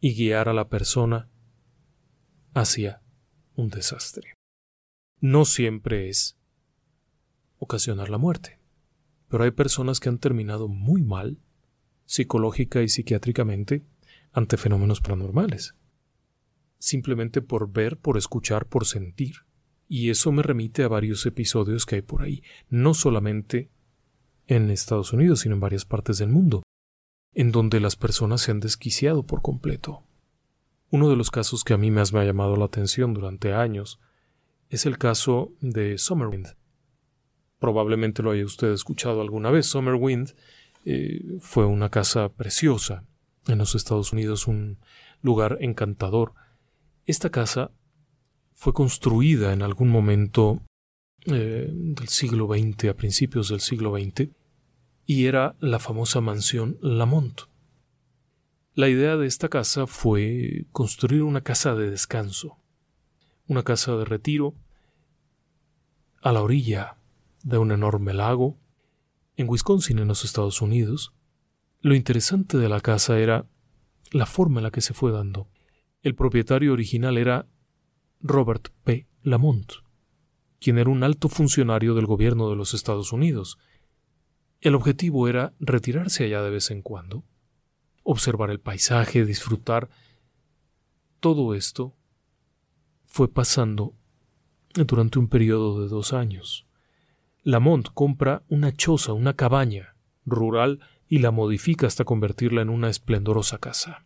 [0.01, 1.29] y guiar a la persona
[2.53, 3.01] hacia
[3.55, 4.33] un desastre.
[5.21, 6.37] No siempre es
[7.59, 8.59] ocasionar la muerte,
[9.29, 11.39] pero hay personas que han terminado muy mal,
[12.03, 13.85] psicológica y psiquiátricamente,
[14.31, 15.75] ante fenómenos paranormales.
[16.77, 19.45] Simplemente por ver, por escuchar, por sentir.
[19.87, 23.69] Y eso me remite a varios episodios que hay por ahí, no solamente
[24.47, 26.63] en Estados Unidos, sino en varias partes del mundo,
[27.33, 30.03] en donde las personas se han desquiciado por completo.
[30.91, 33.99] Uno de los casos que a mí más me ha llamado la atención durante años
[34.69, 36.55] es el caso de Summerwind.
[37.59, 39.65] Probablemente lo haya usted escuchado alguna vez.
[39.65, 40.33] Summerwind
[40.85, 43.03] eh, fue una casa preciosa
[43.49, 44.77] en los Estados Unidos, un
[45.21, 46.33] lugar encantador.
[47.05, 47.71] Esta casa
[48.53, 50.61] fue construida en algún momento
[51.25, 54.29] eh, del siglo XX, a principios del siglo XX,
[55.05, 57.41] y era la famosa mansión Lamont.
[58.75, 62.57] La idea de esta casa fue construir una casa de descanso,
[63.47, 64.53] una casa de retiro
[66.21, 66.97] a la orilla
[67.43, 68.57] de un enorme lago,
[69.35, 71.13] en Wisconsin, en los Estados Unidos.
[71.81, 73.45] Lo interesante de la casa era
[74.11, 75.47] la forma en la que se fue dando.
[76.01, 77.47] El propietario original era
[78.19, 79.07] Robert P.
[79.23, 79.71] Lamont,
[80.59, 83.57] quien era un alto funcionario del gobierno de los Estados Unidos.
[84.59, 87.23] El objetivo era retirarse allá de vez en cuando,
[88.03, 89.89] observar el paisaje, disfrutar.
[91.21, 91.95] Todo esto
[93.05, 93.95] fue pasando
[94.73, 96.67] durante un periodo de dos años.
[97.43, 103.57] Lamont compra una choza, una cabaña rural y la modifica hasta convertirla en una esplendorosa
[103.57, 104.05] casa.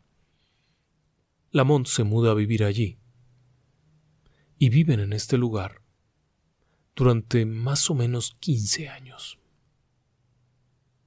[1.51, 2.97] Lamont se muda a vivir allí
[4.57, 5.81] y viven en este lugar
[6.95, 9.39] durante más o menos 15 años.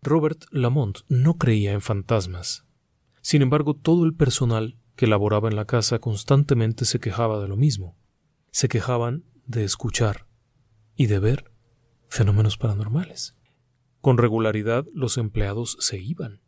[0.03, 2.67] Robert Lamont no creía en fantasmas.
[3.23, 7.57] Sin embargo, todo el personal que laboraba en la casa constantemente se quejaba de lo
[7.57, 7.97] mismo.
[8.51, 10.27] Se quejaban de escuchar
[10.95, 11.53] y de ver
[12.09, 13.36] fenómenos paranormales.
[14.07, 16.41] Con regularidad los empleados se iban.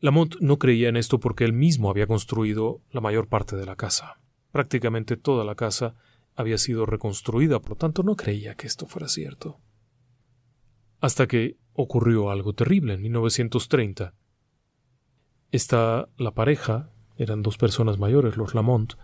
[0.00, 3.76] Lamont no creía en esto porque él mismo había construido la mayor parte de la
[3.76, 4.22] casa.
[4.50, 5.94] Prácticamente toda la casa
[6.36, 9.60] había sido reconstruida, por lo tanto no creía que esto fuera cierto.
[11.02, 14.14] Hasta que ocurrió algo terrible en 1930.
[15.50, 18.94] Está la pareja, eran dos personas mayores, los Lamont,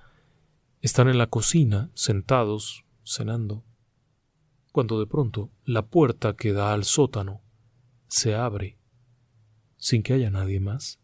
[0.81, 3.67] están en la cocina, sentados, cenando,
[4.73, 7.43] cuando de pronto la puerta que da al sótano
[8.09, 8.79] se abre
[9.77, 10.99] sin que haya nadie más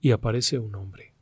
[0.00, 1.14] y aparece un hombre.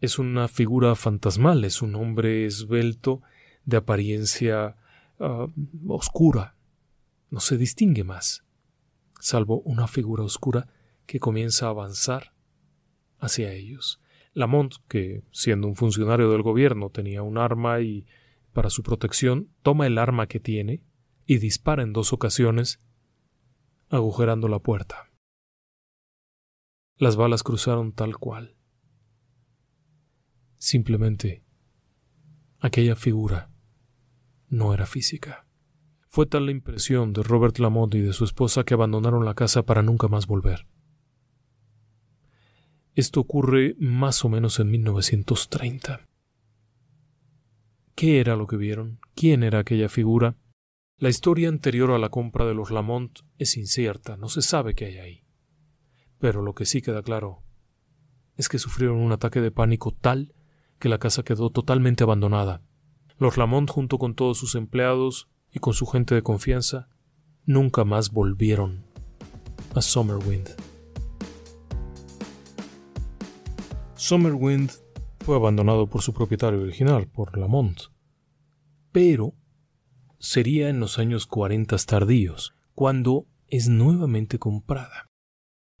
[0.00, 3.20] Es una figura fantasmal, es un hombre esbelto,
[3.64, 4.76] de apariencia
[5.18, 5.48] uh,
[5.88, 6.56] oscura.
[7.28, 8.44] No se distingue más,
[9.20, 10.68] salvo una figura oscura
[11.06, 12.32] que comienza a avanzar
[13.18, 14.00] hacia ellos.
[14.32, 18.06] Lamont, que siendo un funcionario del gobierno tenía un arma y
[18.52, 20.82] para su protección toma el arma que tiene
[21.26, 22.80] y dispara en dos ocasiones,
[23.88, 25.10] agujerando la puerta.
[26.96, 28.56] Las balas cruzaron tal cual.
[30.58, 31.42] Simplemente
[32.60, 33.50] aquella figura
[34.48, 35.46] no era física.
[36.08, 39.62] Fue tal la impresión de Robert Lamont y de su esposa que abandonaron la casa
[39.64, 40.66] para nunca más volver.
[42.94, 46.06] Esto ocurre más o menos en 1930.
[47.94, 48.98] ¿Qué era lo que vieron?
[49.14, 50.36] ¿Quién era aquella figura?
[51.00, 54.84] La historia anterior a la compra de los Lamont es incierta, no se sabe qué
[54.84, 55.24] hay ahí.
[56.18, 57.42] Pero lo que sí queda claro
[58.36, 60.34] es que sufrieron un ataque de pánico tal
[60.78, 62.60] que la casa quedó totalmente abandonada.
[63.16, 66.90] Los Lamont, junto con todos sus empleados y con su gente de confianza,
[67.46, 68.84] nunca más volvieron
[69.74, 70.50] a Summerwind.
[73.94, 74.70] Summerwind
[75.20, 77.84] fue abandonado por su propietario original, por Lamont,
[78.92, 79.32] pero
[80.20, 85.08] sería en los años 40 tardíos, cuando es nuevamente comprada,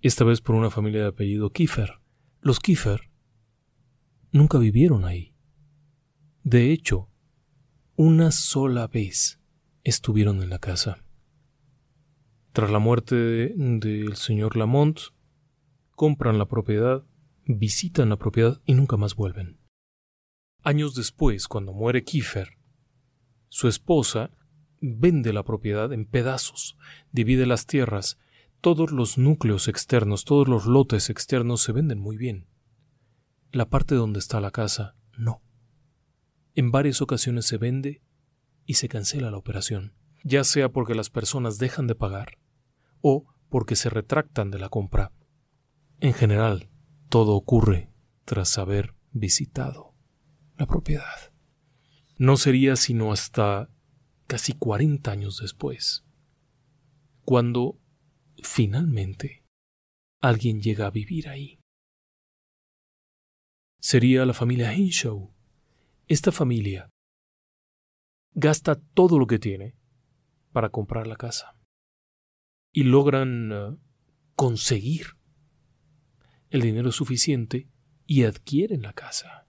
[0.00, 2.00] esta vez por una familia de apellido Kiefer.
[2.40, 3.10] Los Kiefer
[4.32, 5.34] nunca vivieron ahí.
[6.42, 7.10] De hecho,
[7.96, 9.40] una sola vez
[9.84, 11.04] estuvieron en la casa.
[12.52, 13.14] Tras la muerte
[13.54, 14.98] del señor Lamont,
[15.94, 17.04] compran la propiedad,
[17.44, 19.60] visitan la propiedad y nunca más vuelven.
[20.62, 22.59] Años después, cuando muere Kiefer,
[23.50, 24.30] su esposa
[24.80, 26.78] vende la propiedad en pedazos,
[27.12, 28.18] divide las tierras,
[28.62, 32.46] todos los núcleos externos, todos los lotes externos se venden muy bien
[33.52, 35.42] la parte donde está la casa no.
[36.54, 38.02] En varias ocasiones se vende
[38.64, 42.38] y se cancela la operación, ya sea porque las personas dejan de pagar
[43.00, 45.12] o porque se retractan de la compra.
[45.98, 46.70] En general,
[47.08, 47.90] todo ocurre
[48.24, 49.94] tras haber visitado
[50.56, 51.29] la propiedad.
[52.20, 53.70] No sería sino hasta
[54.26, 56.04] casi 40 años después,
[57.24, 57.80] cuando
[58.42, 59.42] finalmente
[60.20, 61.60] alguien llega a vivir ahí
[63.80, 65.34] sería la familia Hinshaw.
[66.06, 66.90] Esta familia
[68.32, 69.74] gasta todo lo que tiene
[70.52, 71.56] para comprar la casa
[72.72, 73.76] y logran eh,
[74.34, 75.16] conseguir
[76.50, 77.68] el dinero suficiente
[78.06, 79.39] y adquieren la casa.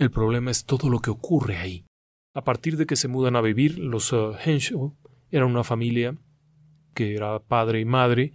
[0.00, 1.84] El problema es todo lo que ocurre ahí.
[2.32, 4.96] A partir de que se mudan a vivir, los uh, Henshaw
[5.30, 6.16] eran una familia
[6.94, 8.32] que era padre y madre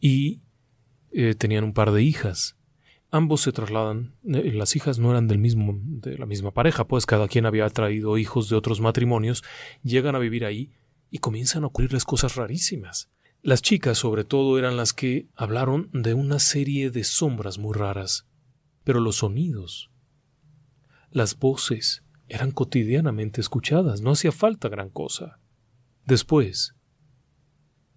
[0.00, 0.42] y
[1.12, 2.56] eh, tenían un par de hijas.
[3.12, 4.16] Ambos se trasladan.
[4.24, 7.70] Eh, las hijas no eran del mismo, de la misma pareja, pues cada quien había
[7.70, 9.44] traído hijos de otros matrimonios.
[9.84, 10.72] Llegan a vivir ahí
[11.12, 13.08] y comienzan a ocurrirles cosas rarísimas.
[13.40, 18.26] Las chicas, sobre todo, eran las que hablaron de una serie de sombras muy raras.
[18.82, 19.93] Pero los sonidos,
[21.14, 25.38] las voces, eran cotidianamente escuchadas, no hacía falta gran cosa.
[26.04, 26.74] Después,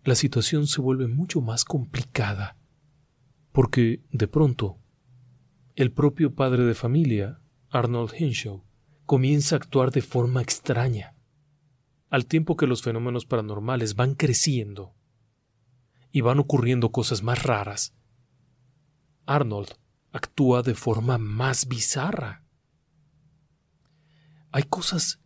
[0.04, 2.58] la situación se vuelve mucho más complicada,
[3.52, 4.78] porque de pronto
[5.76, 7.42] el propio padre de familia,
[7.72, 8.64] Arnold Henshaw,
[9.08, 11.16] comienza a actuar de forma extraña.
[12.12, 14.94] Al tiempo que los fenómenos paranormales van creciendo
[16.12, 17.96] y van ocurriendo cosas más raras,
[19.26, 19.70] Arnold
[20.12, 22.44] actúa de forma más bizarra.
[24.58, 25.22] Hay cosas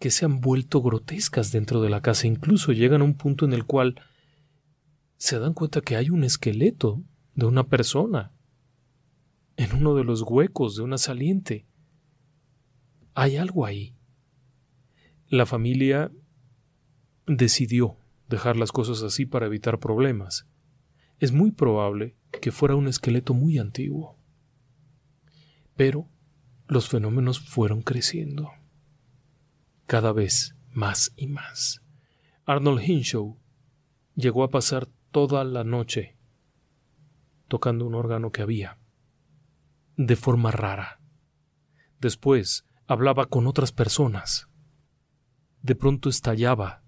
[0.00, 3.52] que se han vuelto grotescas dentro de la casa, incluso llegan a un punto en
[3.52, 3.94] el cual
[5.18, 7.00] se dan cuenta que hay un esqueleto
[7.36, 8.32] de una persona
[9.56, 11.68] en uno de los huecos de una saliente.
[13.14, 13.94] Hay algo ahí.
[15.28, 16.10] La familia
[17.28, 20.48] decidió dejar las cosas así para evitar problemas.
[21.20, 24.18] Es muy probable que fuera un esqueleto muy antiguo.
[25.76, 26.08] Pero
[26.66, 28.52] los fenómenos fueron creciendo.
[29.86, 31.82] Cada vez más y más.
[32.46, 33.38] Arnold Hinshaw
[34.14, 36.16] llegó a pasar toda la noche
[37.48, 38.78] tocando un órgano que había
[39.96, 41.00] de forma rara.
[42.00, 44.48] Después hablaba con otras personas.
[45.62, 46.82] De pronto estallaba,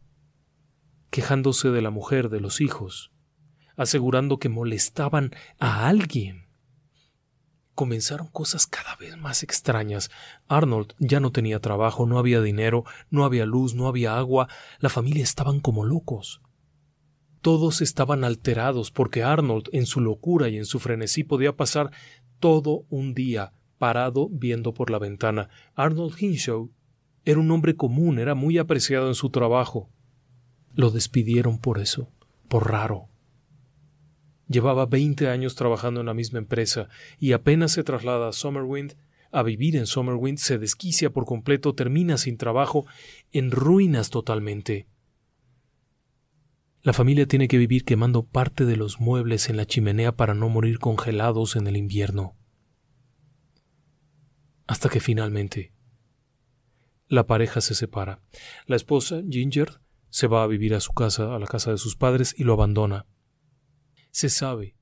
[1.10, 3.12] quejándose de la mujer, de los hijos,
[3.76, 6.45] asegurando que molestaban a alguien.
[7.76, 10.10] Comenzaron cosas cada vez más extrañas.
[10.48, 14.48] Arnold ya no tenía trabajo, no había dinero, no había luz, no había agua,
[14.78, 16.40] la familia estaban como locos.
[17.42, 21.90] Todos estaban alterados porque Arnold, en su locura y en su frenesí, podía pasar
[22.40, 25.50] todo un día parado viendo por la ventana.
[25.74, 26.70] Arnold Hinshaw
[27.26, 29.90] era un hombre común, era muy apreciado en su trabajo.
[30.72, 32.10] Lo despidieron por eso,
[32.48, 33.10] por raro.
[34.48, 36.88] Llevaba veinte años trabajando en la misma empresa
[37.18, 38.94] y apenas se traslada a Summerwind,
[39.32, 42.86] a vivir en Summerwind, se desquicia por completo, termina sin trabajo,
[43.32, 44.86] en ruinas totalmente.
[46.82, 50.48] La familia tiene que vivir quemando parte de los muebles en la chimenea para no
[50.48, 52.36] morir congelados en el invierno.
[54.68, 55.72] Hasta que finalmente
[57.08, 58.20] la pareja se separa.
[58.66, 59.80] La esposa, Ginger,
[60.10, 62.52] se va a vivir a su casa, a la casa de sus padres, y lo
[62.52, 63.06] abandona.
[64.16, 64.74] Se sabe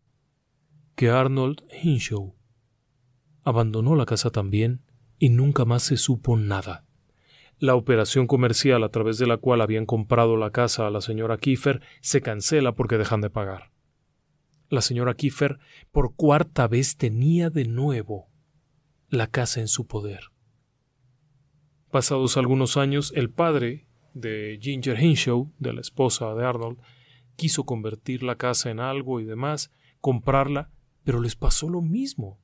[0.95, 2.37] que Arnold Hinshaw
[3.43, 4.82] abandonó la casa también
[5.18, 6.87] y nunca más se supo nada
[7.59, 11.39] La operación comercial a través de la cual habían comprado la casa a la señora
[11.39, 13.72] Kiefer se cancela porque dejan de pagar.
[14.68, 15.59] La señora Kiefer
[15.91, 18.28] por cuarta vez tenía de nuevo
[19.09, 20.30] la casa en su poder.
[21.91, 26.78] Pasados algunos años, el padre de Ginger Hinshaw, de la esposa de Arnold,
[27.37, 29.70] quiso convertir la casa en algo y demás,
[30.01, 30.70] comprarla,
[31.05, 32.41] pero les pasó lo mismo.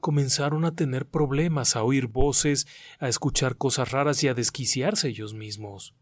[0.00, 2.66] Comenzaron a tener problemas, a oír voces,
[2.98, 5.94] a escuchar cosas raras y a desquiciarse ellos mismos.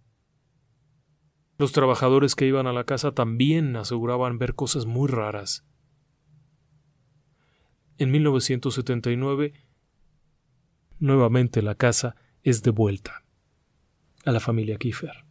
[1.56, 5.64] Los trabajadores que iban a la casa también aseguraban ver cosas muy raras.
[7.96, 9.52] En 1979,
[10.98, 13.24] nuevamente la casa es devuelta
[14.24, 15.23] a la familia Kiefer.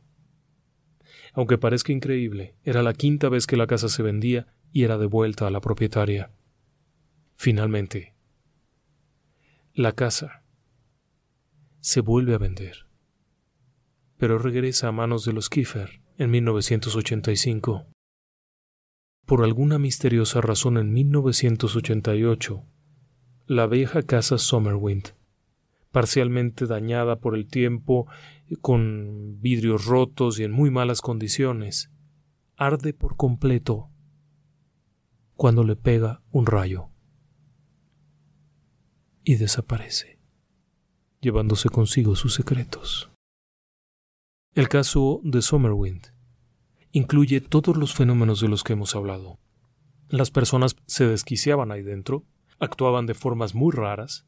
[1.34, 5.48] Aunque parezca increíble, era la quinta vez que la casa se vendía y era devuelta
[5.48, 6.32] a la propietaria.
[7.36, 8.14] Finalmente,
[9.74, 10.44] la casa
[11.80, 12.86] se vuelve a vender,
[14.18, 17.88] pero regresa a manos de los Kiefer en 1985.
[19.26, 22.64] Por alguna misteriosa razón en 1988,
[23.48, 25.16] la vieja casa Summerwind,
[25.92, 28.08] parcialmente dañada por el tiempo
[28.56, 31.91] con vidrios rotos y en muy malas condiciones,
[32.56, 33.89] arde por completo
[35.36, 36.89] cuando le pega un rayo
[39.24, 40.20] y desaparece,
[41.22, 43.10] llevándose consigo sus secretos.
[44.54, 46.14] El caso de Summerwind
[46.91, 49.39] incluye todos los fenómenos de los que hemos hablado.
[50.10, 52.24] Las personas se desquiciaban ahí dentro,
[52.60, 54.28] actuaban de formas muy raras,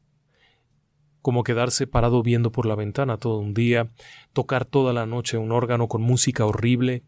[1.26, 3.90] como quedarse parado viendo por la ventana todo un día,
[4.32, 7.02] tocar toda la noche un órgano con música horrible.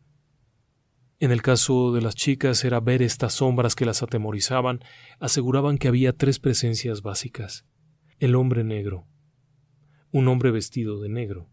[1.20, 4.80] En el caso de las chicas era ver estas sombras que las atemorizaban,
[5.20, 7.64] aseguraban que había tres presencias básicas.
[8.18, 9.06] El hombre negro,
[10.10, 11.48] un hombre vestido de negro,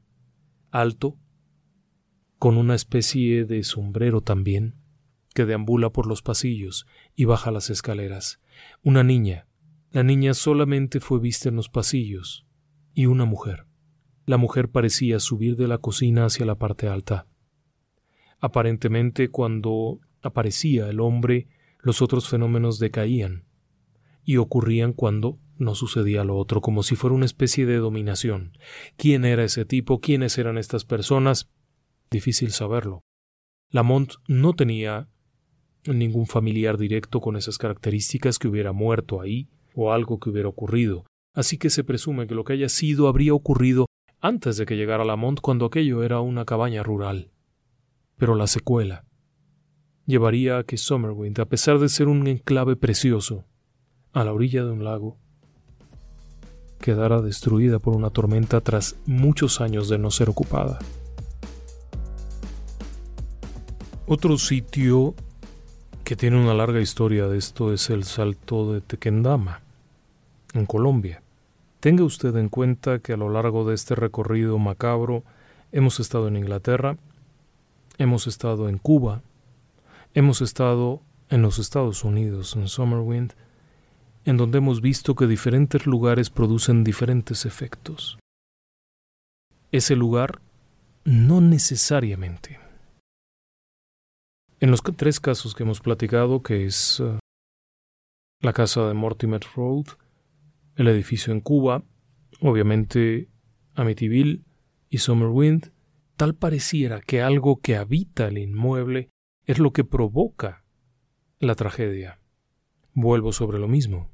[0.72, 1.20] alto,
[2.40, 4.74] con una especie de sombrero también,
[5.36, 8.42] que deambula por los pasillos y baja las escaleras,
[8.82, 9.46] una niña.
[9.92, 12.45] La niña solamente fue vista en los pasillos,
[12.96, 13.66] y una mujer.
[14.26, 17.28] La mujer parecía subir de la cocina hacia la parte alta.
[18.40, 21.48] Aparentemente, cuando aparecía el hombre,
[21.80, 23.46] los otros fenómenos decaían,
[24.24, 28.58] y ocurrían cuando no sucedía lo otro, como si fuera una especie de dominación.
[28.98, 30.00] ¿Quién era ese tipo?
[30.00, 31.52] ¿Quiénes eran estas personas?
[32.10, 33.02] Difícil saberlo.
[33.70, 35.10] Lamont no tenía
[35.86, 41.06] ningún familiar directo con esas características que hubiera muerto ahí o algo que hubiera ocurrido,
[41.36, 43.86] así que se presume que lo que haya sido habría ocurrido
[44.22, 47.30] antes de que llegara Lamont cuando aquello era una cabaña rural.
[48.18, 49.06] Pero la secuela
[50.08, 53.46] llevaría a que Summerwind, a pesar de ser un enclave precioso,
[54.14, 55.18] a la orilla de un lago,
[56.80, 60.80] quedara destruida por una tormenta tras muchos años de no ser ocupada.
[64.08, 65.16] Otro sitio
[66.04, 69.62] que tiene una larga historia de esto es el Salto de Tequendama,
[70.54, 71.25] en Colombia.
[71.86, 75.24] Tenga usted en cuenta que a lo largo de este recorrido macabro
[75.72, 76.98] hemos estado en Inglaterra,
[78.00, 79.22] hemos estado en Cuba,
[80.16, 83.34] hemos estado en los Estados Unidos, en Summerwind,
[84.24, 88.18] en donde hemos visto que diferentes lugares producen diferentes efectos.
[89.72, 90.42] Ese lugar
[91.04, 92.60] no necesariamente.
[94.60, 97.20] En los tres casos que hemos platicado, que es uh,
[98.42, 99.86] la casa de Mortimer Road,
[100.76, 101.84] el edificio en Cuba,
[102.42, 103.30] obviamente
[103.76, 104.44] Amityville
[104.90, 105.72] y Summerwind,
[106.16, 109.10] tal pareciera que algo que habita el inmueble
[109.46, 110.64] es lo que provoca
[111.40, 112.20] la tragedia.
[112.94, 114.10] Vuelvo sobre lo mismo.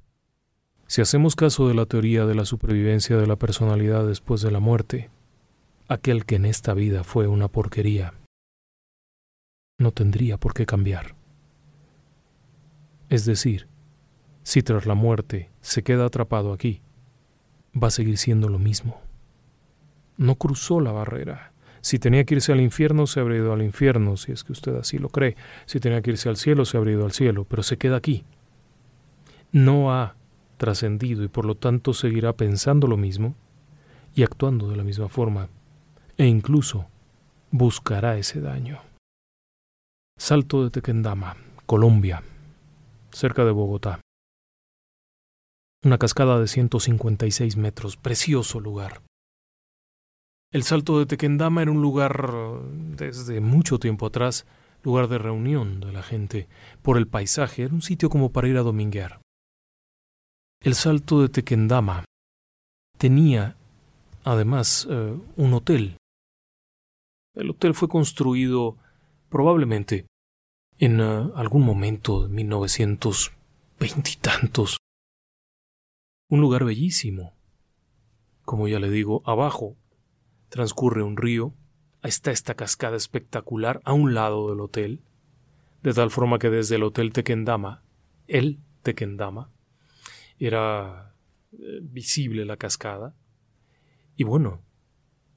[0.87, 4.59] Si hacemos caso de la teoría de la supervivencia de la personalidad después de la
[4.59, 5.09] muerte,
[5.87, 8.13] aquel que en esta vida fue una porquería,
[9.77, 11.15] no tendría por qué cambiar.
[13.09, 13.67] Es decir,
[14.43, 16.81] si tras la muerte se queda atrapado aquí,
[17.81, 18.99] va a seguir siendo lo mismo.
[20.17, 21.53] No cruzó la barrera.
[21.81, 24.75] Si tenía que irse al infierno, se habría ido al infierno, si es que usted
[24.75, 25.35] así lo cree.
[25.65, 28.23] Si tenía que irse al cielo, se habría ido al cielo, pero se queda aquí.
[29.51, 30.15] No ha
[30.57, 33.35] trascendido y por lo tanto seguirá pensando lo mismo
[34.13, 35.49] y actuando de la misma forma,
[36.17, 36.87] e incluso
[37.49, 38.79] buscará ese daño.
[40.17, 41.35] Salto de Tequendama,
[41.65, 42.21] Colombia,
[43.11, 44.00] cerca de Bogotá
[45.83, 49.01] una cascada de 156 metros, precioso lugar.
[50.51, 52.29] El salto de Tequendama era un lugar
[52.97, 54.45] desde mucho tiempo atrás,
[54.83, 56.47] lugar de reunión de la gente,
[56.81, 59.21] por el paisaje, era un sitio como para ir a dominguear.
[60.61, 62.05] El salto de Tequendama
[62.97, 63.55] tenía
[64.23, 65.97] además eh, un hotel.
[67.33, 68.77] El hotel fue construido
[69.29, 70.05] probablemente
[70.77, 74.77] en eh, algún momento de 1920 y tantos.
[76.31, 77.33] Un lugar bellísimo.
[78.45, 79.75] Como ya le digo, abajo
[80.47, 81.53] transcurre un río,
[82.03, 85.01] está esta cascada espectacular a un lado del hotel,
[85.83, 87.83] de tal forma que desde el Hotel Tequendama,
[88.29, 89.51] el Tequendama,
[90.39, 91.13] era
[91.51, 93.13] eh, visible la cascada.
[94.15, 94.61] Y bueno,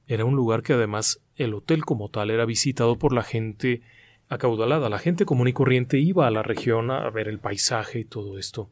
[0.07, 3.81] era un lugar que además el hotel como tal era visitado por la gente
[4.29, 4.87] acaudalada.
[4.87, 8.37] La gente común y corriente iba a la región a ver el paisaje y todo
[8.37, 8.69] esto.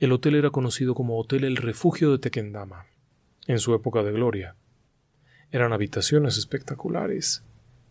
[0.00, 2.86] El hotel era conocido como Hotel El Refugio de Tequendama,
[3.46, 4.56] en su época de gloria.
[5.52, 7.44] Eran habitaciones espectaculares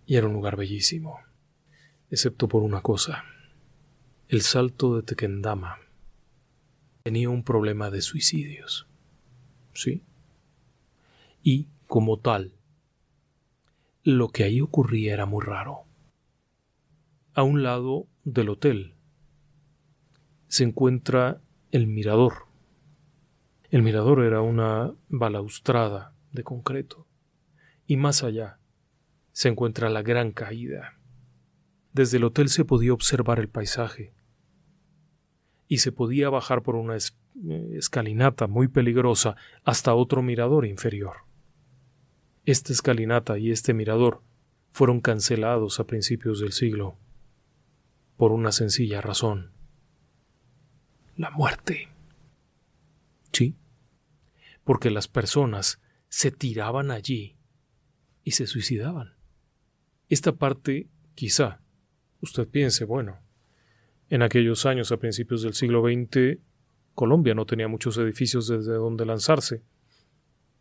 [0.06, 1.22] y era un lugar bellísimo,
[2.12, 3.24] excepto por una cosa.
[4.28, 5.80] El salto de Tequendama
[7.04, 8.86] tenía un problema de suicidios.
[9.74, 10.04] ¿Sí?
[11.42, 12.54] Y, como tal,
[14.04, 15.86] lo que ahí ocurría era muy raro.
[17.34, 18.94] A un lado del hotel
[20.48, 21.42] se encuentra
[21.74, 22.46] el mirador.
[23.72, 27.08] El mirador era una balaustrada de concreto.
[27.88, 28.60] Y más allá
[29.32, 31.00] se encuentra la gran caída.
[31.92, 34.14] Desde el hotel se podía observar el paisaje,
[35.68, 41.26] y se podía bajar por una eh, escalinata muy peligrosa hasta otro mirador inferior.
[42.46, 44.22] Esta escalinata y este mirador
[44.70, 47.00] fueron cancelados a principios del siglo
[48.16, 49.53] por una sencilla razón.
[51.16, 51.90] La muerte.
[53.32, 53.56] Sí,
[54.64, 57.38] porque las personas se tiraban allí
[58.24, 59.16] y se suicidaban.
[60.10, 61.62] Esta parte, quizá,
[62.22, 63.20] usted piense, bueno,
[64.10, 66.40] en aquellos años, a principios del siglo XX,
[66.94, 69.64] Colombia no tenía muchos edificios desde donde lanzarse.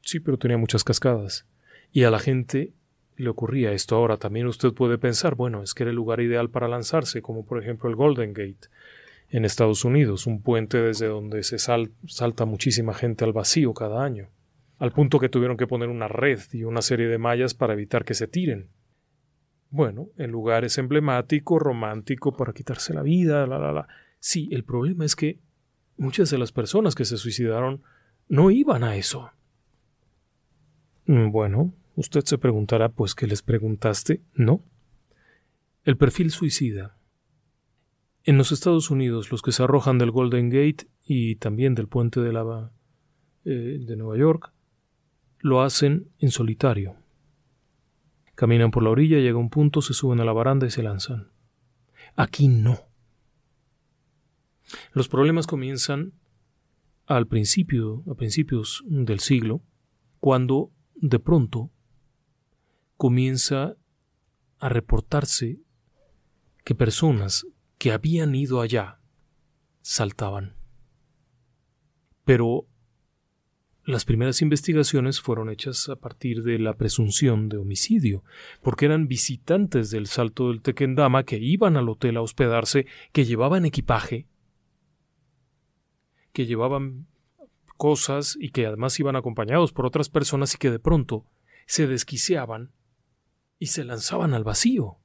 [0.00, 1.46] Sí, pero tenía muchas cascadas.
[1.92, 2.72] Y a la gente
[3.16, 3.96] le ocurría esto.
[3.96, 7.44] Ahora también usted puede pensar, bueno, es que era el lugar ideal para lanzarse, como
[7.44, 8.68] por ejemplo el Golden Gate
[9.32, 14.28] en Estados Unidos, un puente desde donde se salta muchísima gente al vacío cada año,
[14.78, 18.04] al punto que tuvieron que poner una red y una serie de mallas para evitar
[18.04, 18.68] que se tiren.
[19.70, 23.88] Bueno, el lugar es emblemático, romántico, para quitarse la vida, la, la, la.
[24.18, 25.40] Sí, el problema es que
[25.96, 27.82] muchas de las personas que se suicidaron
[28.28, 29.30] no iban a eso.
[31.06, 34.20] Mm, bueno, usted se preguntará, pues, ¿qué les preguntaste?
[34.34, 34.62] No.
[35.84, 36.98] El perfil suicida.
[38.24, 42.20] En los Estados Unidos, los que se arrojan del Golden Gate y también del puente
[42.20, 42.72] de lava
[43.44, 44.52] eh, de Nueva York,
[45.40, 46.94] lo hacen en solitario.
[48.36, 51.32] Caminan por la orilla, llega un punto, se suben a la baranda y se lanzan.
[52.14, 52.78] Aquí no.
[54.92, 56.12] Los problemas comienzan
[57.06, 59.62] al principio, a principios del siglo,
[60.20, 61.70] cuando de pronto
[62.96, 63.74] comienza
[64.60, 65.58] a reportarse
[66.64, 67.46] que personas
[67.82, 69.00] que habían ido allá
[69.80, 70.54] saltaban.
[72.24, 72.68] Pero
[73.82, 78.22] las primeras investigaciones fueron hechas a partir de la presunción de homicidio,
[78.62, 83.64] porque eran visitantes del Salto del Tequendama que iban al hotel a hospedarse, que llevaban
[83.64, 84.28] equipaje,
[86.32, 87.08] que llevaban
[87.76, 91.26] cosas y que además iban acompañados por otras personas y que de pronto
[91.66, 92.70] se desquiciaban
[93.58, 95.01] y se lanzaban al vacío.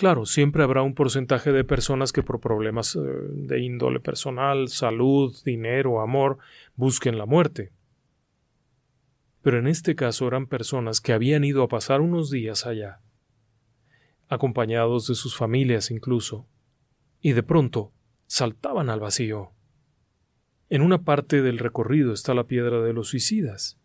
[0.00, 5.36] Claro, siempre habrá un porcentaje de personas que por problemas eh, de índole personal, salud,
[5.44, 6.38] dinero, amor,
[6.74, 7.74] busquen la muerte.
[9.42, 13.02] Pero en este caso eran personas que habían ido a pasar unos días allá,
[14.30, 16.48] acompañados de sus familias incluso,
[17.20, 17.92] y de pronto
[18.26, 19.52] saltaban al vacío.
[20.70, 23.78] En una parte del recorrido está la piedra de los suicidas.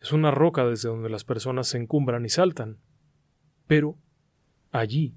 [0.00, 2.80] Es una roca desde donde las personas se encumbran y saltan.
[3.68, 3.98] Pero
[4.78, 5.14] allí.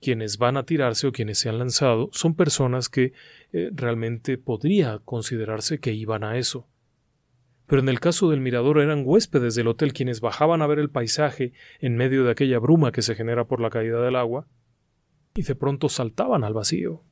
[0.00, 3.12] Quienes van a tirarse o quienes se han lanzado son personas que
[3.52, 6.66] eh, realmente podría considerarse que iban a eso.
[7.66, 10.90] Pero en el caso del mirador eran huéspedes del hotel quienes bajaban a ver el
[10.90, 14.48] paisaje en medio de aquella bruma que se genera por la caída del agua
[15.34, 17.04] y de pronto saltaban al vacío.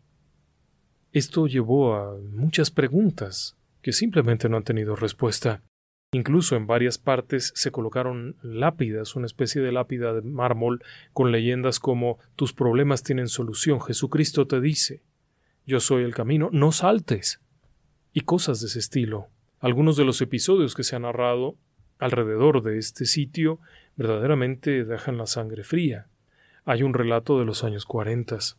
[1.13, 5.63] Esto llevó a muchas preguntas que simplemente no han tenido respuesta.
[6.13, 10.83] Incluso en varias partes se colocaron lápidas, una especie de lápida de mármol
[11.13, 15.03] con leyendas como Tus problemas tienen solución, Jesucristo te dice,
[15.67, 17.41] Yo soy el camino, no saltes.
[18.15, 19.29] Y cosas de ese estilo.
[19.61, 21.57] Algunos de los episodios que se han narrado
[21.99, 23.61] alrededor de este sitio
[23.97, 26.07] verdaderamente dejan la sangre fría.
[26.65, 28.57] Hay un relato de los años cuarentas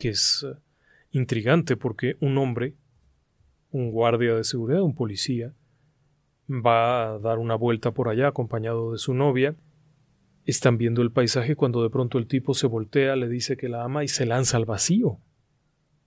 [0.00, 0.58] que es eh,
[1.12, 2.74] intrigante porque un hombre,
[3.70, 5.52] un guardia de seguridad, un policía,
[6.48, 9.56] Va a dar una vuelta por allá acompañado de su novia.
[10.44, 13.82] Están viendo el paisaje cuando de pronto el tipo se voltea, le dice que la
[13.82, 15.18] ama y se lanza al vacío.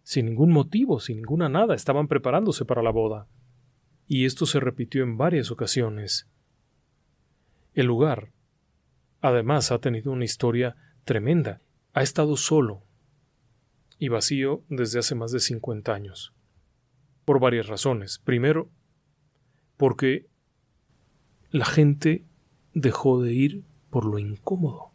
[0.03, 3.27] Sin ningún motivo, sin ninguna nada, estaban preparándose para la boda.
[4.07, 6.29] Y esto se repitió en varias ocasiones.
[7.73, 8.31] El lugar,
[9.21, 11.61] además, ha tenido una historia tremenda.
[11.93, 12.83] Ha estado solo
[13.99, 16.33] y vacío desde hace más de 50 años.
[17.25, 18.19] Por varias razones.
[18.19, 18.71] Primero,
[19.77, 20.28] porque
[21.51, 22.23] la gente
[22.73, 24.91] dejó de ir por lo incómodo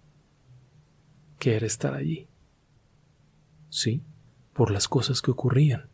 [1.38, 2.28] que era estar allí.
[3.68, 4.02] Sí,
[4.52, 5.90] por las cosas que ocurrían.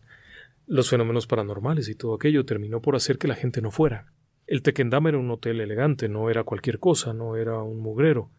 [0.67, 4.13] Los fenómenos paranormales y todo aquello terminó por hacer que la gente no fuera.
[4.47, 8.31] El Tequendama era un hotel elegante, no era cualquier cosa, no era un mugrero.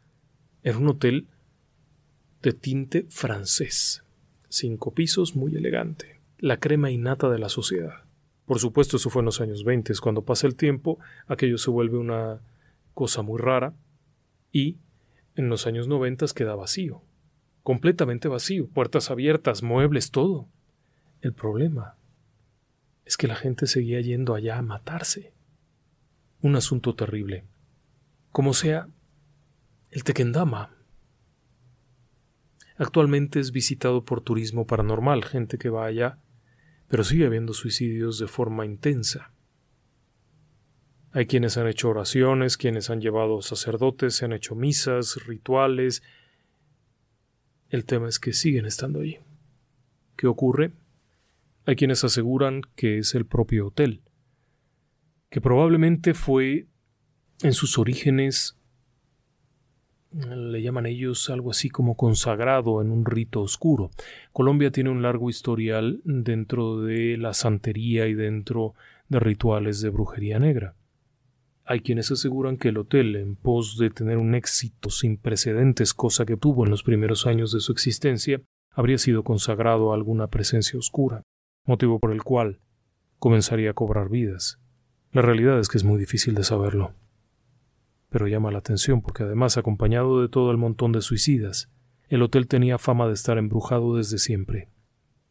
[0.62, 1.28] Era un hotel
[2.42, 4.04] de tinte francés.
[4.48, 6.22] Cinco pisos, muy elegante.
[6.38, 8.01] La crema innata de la sociedad.
[8.52, 9.94] Por supuesto, eso fue en los años 20.
[10.02, 12.42] Cuando pasa el tiempo, aquello se vuelve una
[12.94, 13.74] cosa muy rara
[14.52, 14.76] y
[15.38, 17.02] en los años 90 queda vacío.
[17.64, 18.68] Completamente vacío.
[18.68, 20.50] Puertas abiertas, muebles, todo.
[21.22, 21.96] El problema
[23.06, 25.32] es que la gente seguía yendo allá a matarse.
[26.42, 27.46] Un asunto terrible.
[28.34, 28.90] Como sea,
[29.92, 30.76] el Tequendama
[32.76, 36.18] actualmente es visitado por turismo paranormal, gente que va allá,
[36.92, 39.32] pero sigue habiendo suicidios de forma intensa.
[41.14, 46.04] Hay quienes han hecho oraciones, quienes han llevado sacerdotes, se han hecho misas, rituales.
[47.70, 49.20] El tema es que siguen estando allí.
[50.18, 50.74] ¿Qué ocurre?
[51.66, 54.02] Hay quienes aseguran que es el propio hotel,
[55.30, 56.68] que probablemente fue
[57.42, 58.60] en sus orígenes
[60.12, 63.92] le llaman ellos algo así como consagrado en un rito oscuro.
[64.34, 68.74] Colombia tiene un largo historial dentro de la santería y dentro
[69.08, 70.76] de rituales de brujería negra.
[71.64, 76.26] Hay quienes aseguran que el hotel, en pos de tener un éxito sin precedentes, cosa
[76.26, 78.42] que tuvo en los primeros años de su existencia,
[78.72, 81.24] habría sido consagrado a alguna presencia oscura,
[81.66, 82.60] motivo por el cual
[83.20, 84.60] comenzaría a cobrar vidas.
[85.12, 86.94] La realidad es que es muy difícil de saberlo
[88.12, 91.72] pero llama la atención porque además, acompañado de todo el montón de suicidas,
[92.10, 94.68] el hotel tenía fama de estar embrujado desde siempre.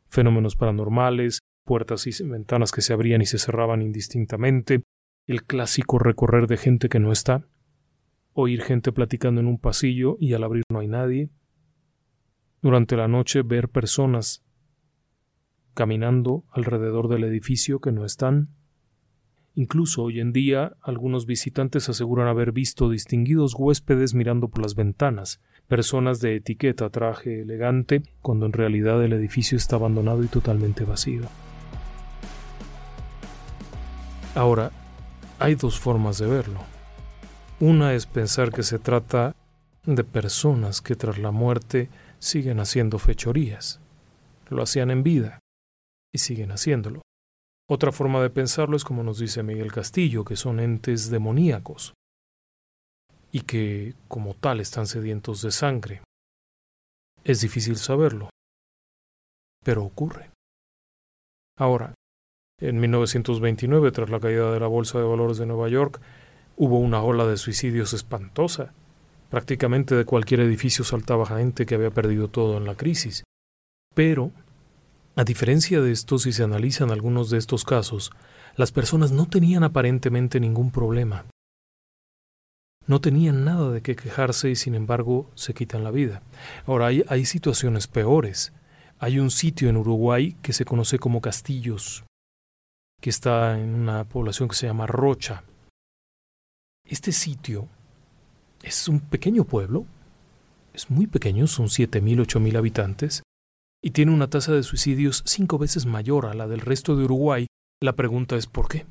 [0.08, 4.82] Fenómenos paranormales, puertas y ventanas que se abrían y se cerraban indistintamente,
[5.26, 7.46] el clásico recorrer de gente que no está,
[8.32, 11.28] oír gente platicando en un pasillo y al abrir no hay nadie,
[12.62, 14.42] durante la noche ver personas
[15.74, 18.48] caminando alrededor del edificio que no están,
[19.54, 25.40] Incluso hoy en día algunos visitantes aseguran haber visto distinguidos huéspedes mirando por las ventanas,
[25.66, 31.22] personas de etiqueta, traje elegante, cuando en realidad el edificio está abandonado y totalmente vacío.
[34.34, 34.70] Ahora,
[35.38, 36.60] hay dos formas de verlo.
[37.58, 39.34] Una es pensar que se trata
[39.84, 41.88] de personas que tras la muerte
[42.18, 43.80] siguen haciendo fechorías.
[44.48, 45.40] Lo hacían en vida
[46.12, 47.02] y siguen haciéndolo.
[47.72, 51.94] Otra forma de pensarlo es como nos dice Miguel Castillo, que son entes demoníacos
[53.30, 56.02] y que como tal están sedientos de sangre.
[57.22, 58.28] Es difícil saberlo,
[59.64, 60.32] pero ocurre.
[61.56, 61.94] Ahora,
[62.58, 66.00] en 1929, tras la caída de la Bolsa de Valores de Nueva York,
[66.56, 68.74] hubo una ola de suicidios espantosa.
[69.28, 73.22] Prácticamente de cualquier edificio saltaba gente que había perdido todo en la crisis.
[73.94, 74.32] Pero
[75.20, 78.10] a diferencia de esto, si se analizan algunos de estos casos,
[78.56, 81.26] las personas no tenían aparentemente ningún problema.
[82.86, 86.22] No tenían nada de qué quejarse y sin embargo se quitan la vida.
[86.64, 88.54] Ahora hay, situaciones peores.
[88.98, 92.02] Hay un sitio en Uruguay que se conoce como Castillos,
[93.02, 95.44] que está en una población que se llama Rocha.
[96.88, 97.68] Este sitio
[98.62, 99.84] es un pequeño pueblo,
[100.72, 103.22] es muy pequeño, son 7.000, 8.000 habitantes,
[103.82, 107.46] y tiene una tasa de suicidios cinco veces mayor a la del resto de Uruguay,
[107.80, 108.86] la pregunta es ¿por qué?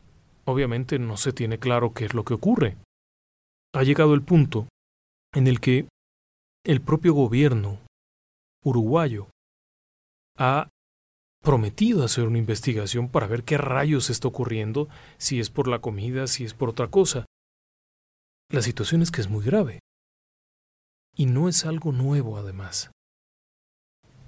[0.45, 2.77] Obviamente no se tiene claro qué es lo que ocurre.
[3.73, 4.67] Ha llegado el punto
[5.33, 5.87] en el que
[6.65, 7.79] el propio gobierno
[8.63, 9.27] uruguayo
[10.37, 10.69] ha
[11.41, 16.25] prometido hacer una investigación para ver qué rayos está ocurriendo, si es por la comida,
[16.27, 17.25] si es por otra cosa.
[18.49, 19.79] La situación es que es muy grave.
[21.15, 22.91] Y no es algo nuevo, además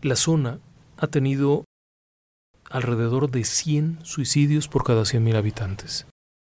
[0.01, 0.59] la zona
[0.97, 1.65] ha tenido
[2.69, 6.07] alrededor de 100 suicidios por cada 100.000 habitantes.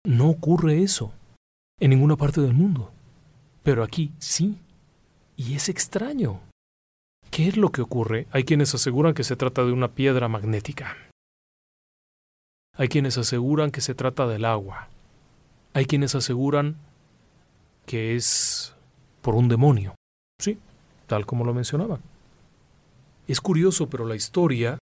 [0.05, 1.11] No ocurre eso
[1.79, 2.91] en ninguna parte del mundo.
[3.63, 4.59] Pero aquí sí.
[5.35, 6.39] Y es extraño.
[7.31, 8.27] ¿Qué es lo que ocurre?
[8.31, 10.95] Hay quienes aseguran que se trata de una piedra magnética.
[12.77, 14.89] Hay quienes aseguran que se trata del agua.
[15.73, 16.77] Hay quienes aseguran
[17.85, 18.75] que es
[19.21, 19.95] por un demonio.
[20.39, 20.59] Sí,
[21.07, 21.99] tal como lo mencionaba.
[23.27, 24.77] Es curioso, pero la historia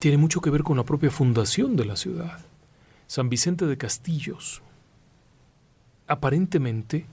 [0.00, 2.44] tiene mucho que ver con la propia fundación de la ciudad.
[3.06, 4.62] San Vicente de Castillos.
[6.06, 7.06] Aparentemente,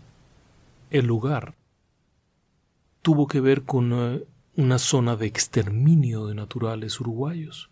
[0.91, 1.55] el lugar
[3.01, 4.23] tuvo que ver con eh,
[4.55, 7.71] una zona de exterminio de naturales uruguayos.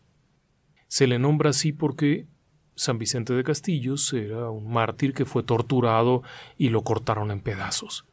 [0.87, 2.27] Se le nombra así porque
[2.75, 6.23] San Vicente de Castillos era un mártir que fue torturado
[6.57, 8.05] y lo cortaron en pedazos.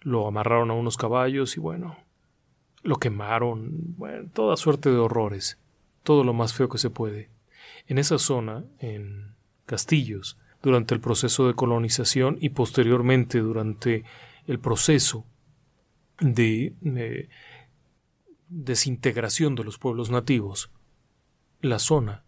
[0.00, 1.96] Lo amarraron a unos caballos y bueno,
[2.88, 3.96] lo quemaron,
[4.32, 5.58] toda suerte de horrores,
[6.02, 7.28] todo lo más feo que se puede.
[7.86, 9.34] En esa zona, en
[9.66, 14.04] Castillos, durante el proceso de colonización y posteriormente durante
[14.46, 15.26] el proceso
[16.18, 17.28] de eh,
[18.48, 20.70] desintegración de los pueblos nativos,
[21.60, 22.24] la zona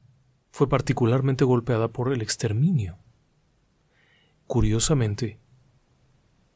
[0.51, 2.99] fue particularmente golpeada por el exterminio.
[4.47, 5.39] Curiosamente,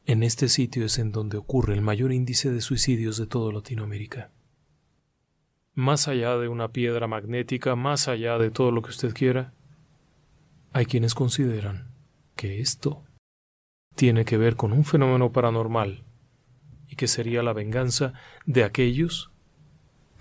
[0.05, 4.31] en este sitio es en donde ocurre el mayor índice de suicidios de toda Latinoamérica.
[5.73, 9.53] Más allá de una piedra magnética, más allá de todo lo que usted quiera,
[10.73, 11.91] hay quienes consideran
[12.35, 13.03] que esto
[13.95, 16.03] tiene que ver con un fenómeno paranormal
[16.87, 18.13] y que sería la venganza
[18.45, 19.31] de aquellos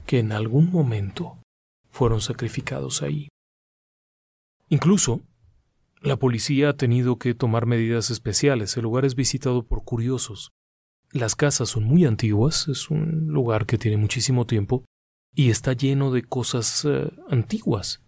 [0.06, 1.38] que en algún momento
[1.90, 3.28] fueron sacrificados ahí.
[4.68, 5.20] Incluso,
[6.04, 8.76] la policía ha tenido que tomar medidas especiales.
[8.76, 10.52] El lugar es visitado por curiosos.
[11.12, 14.84] Las casas son muy antiguas, es un lugar que tiene muchísimo tiempo
[15.34, 18.02] y está lleno de cosas eh, antiguas.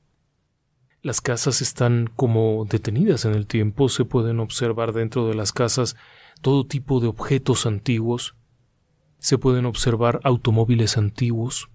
[1.00, 5.96] Las casas están como detenidas en el tiempo, se pueden observar dentro de las casas
[6.42, 8.36] todo tipo de objetos antiguos,
[9.18, 11.70] se pueden observar automóviles antiguos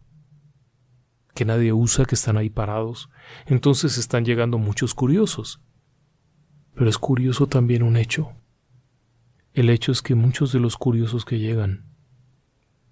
[1.33, 3.09] que nadie usa, que están ahí parados,
[3.47, 5.61] entonces están llegando muchos curiosos.
[6.73, 8.33] Pero es curioso también un hecho.
[9.53, 11.85] El hecho es que muchos de los curiosos que llegan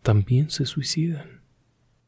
[0.02, 1.42] también se suicidan.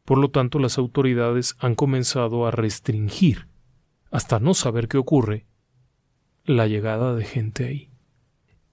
[0.04, 3.48] Por lo tanto, las autoridades han comenzado a restringir,
[4.12, 5.46] hasta no saber qué ocurre,
[6.44, 7.90] la llegada de gente ahí.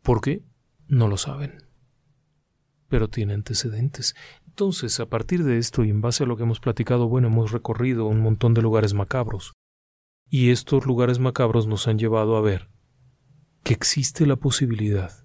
[0.02, 0.42] ¿Por qué?
[0.88, 1.62] No lo saben.
[2.88, 4.16] Pero tiene antecedentes.
[4.46, 7.52] Entonces, a partir de esto y en base a lo que hemos platicado, bueno, hemos
[7.52, 9.52] recorrido un montón de lugares macabros.
[10.28, 12.68] Y estos lugares macabros nos han llevado a ver
[13.62, 15.24] que existe la posibilidad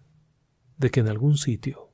[0.78, 1.92] de que en algún sitio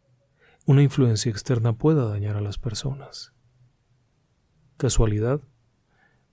[0.66, 3.34] una influencia externa pueda dañar a las personas.
[4.78, 5.42] ¿Casualidad?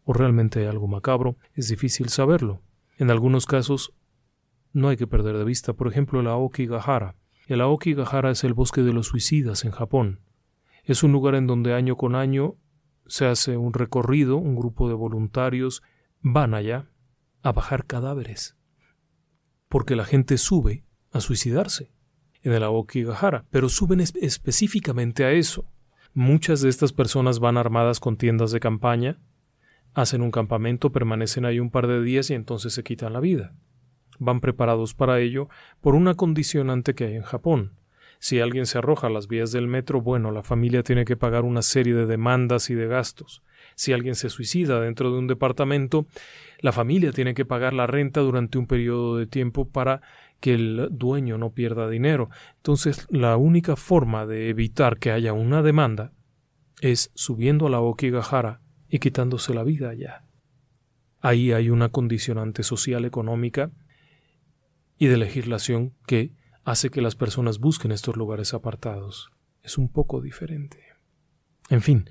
[0.05, 1.37] ¿O realmente algo macabro?
[1.55, 2.61] Es difícil saberlo.
[2.99, 3.95] En algunos casos
[4.73, 7.17] no hay que perder de vista, por ejemplo, el Aokigahara.
[7.47, 10.21] El Aokigahara es el bosque de los suicidas en Japón.
[10.85, 12.57] Es un lugar en donde año con año
[13.07, 15.83] se hace un recorrido, un grupo de voluntarios
[16.21, 16.91] van allá
[17.43, 18.56] a bajar cadáveres,
[19.69, 21.91] porque la gente sube a suicidarse
[22.43, 25.67] en el Aokigahara, pero suben específicamente a eso.
[26.15, 29.19] Muchas de estas personas van armadas con tiendas de campaña,
[29.95, 33.55] hacen un campamento, permanecen ahí un par de días y entonces se quitan la vida.
[34.19, 35.49] Van preparados para ello
[35.81, 37.73] por una condicionante que hay en Japón.
[38.19, 41.45] Si alguien se arroja a las vías del metro, bueno, la familia tiene que pagar
[41.45, 43.43] una serie de demandas y de gastos.
[43.77, 46.07] Si alguien se suicida dentro de un departamento,
[46.61, 50.01] la familia tiene que pagar la renta durante un periodo de tiempo para
[50.41, 52.31] que el dueño no pierda dinero.
[52.57, 56.13] Entonces, la única forma de evitar que haya una demanda
[56.81, 60.25] es subiendo a la Okigahara y quitándose la vida allá.
[61.21, 63.73] Ahí hay una condicionante social, económica
[64.99, 66.33] y de legislación que
[66.65, 69.31] hace que las personas busquen estos lugares apartados.
[69.63, 70.79] Es un poco diferente.
[71.69, 72.09] En fin,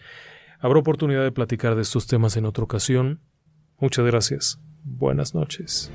[0.65, 3.21] habrá oportunidad de platicar de estos temas en otra ocasión.
[3.79, 4.59] Muchas gracias.
[4.83, 5.91] Buenas noches.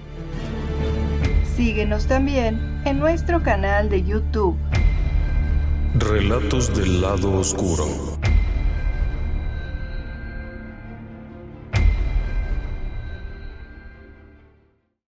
[1.57, 4.57] Síguenos también en nuestro canal de YouTube.
[5.97, 8.20] Relatos del lado oscuro.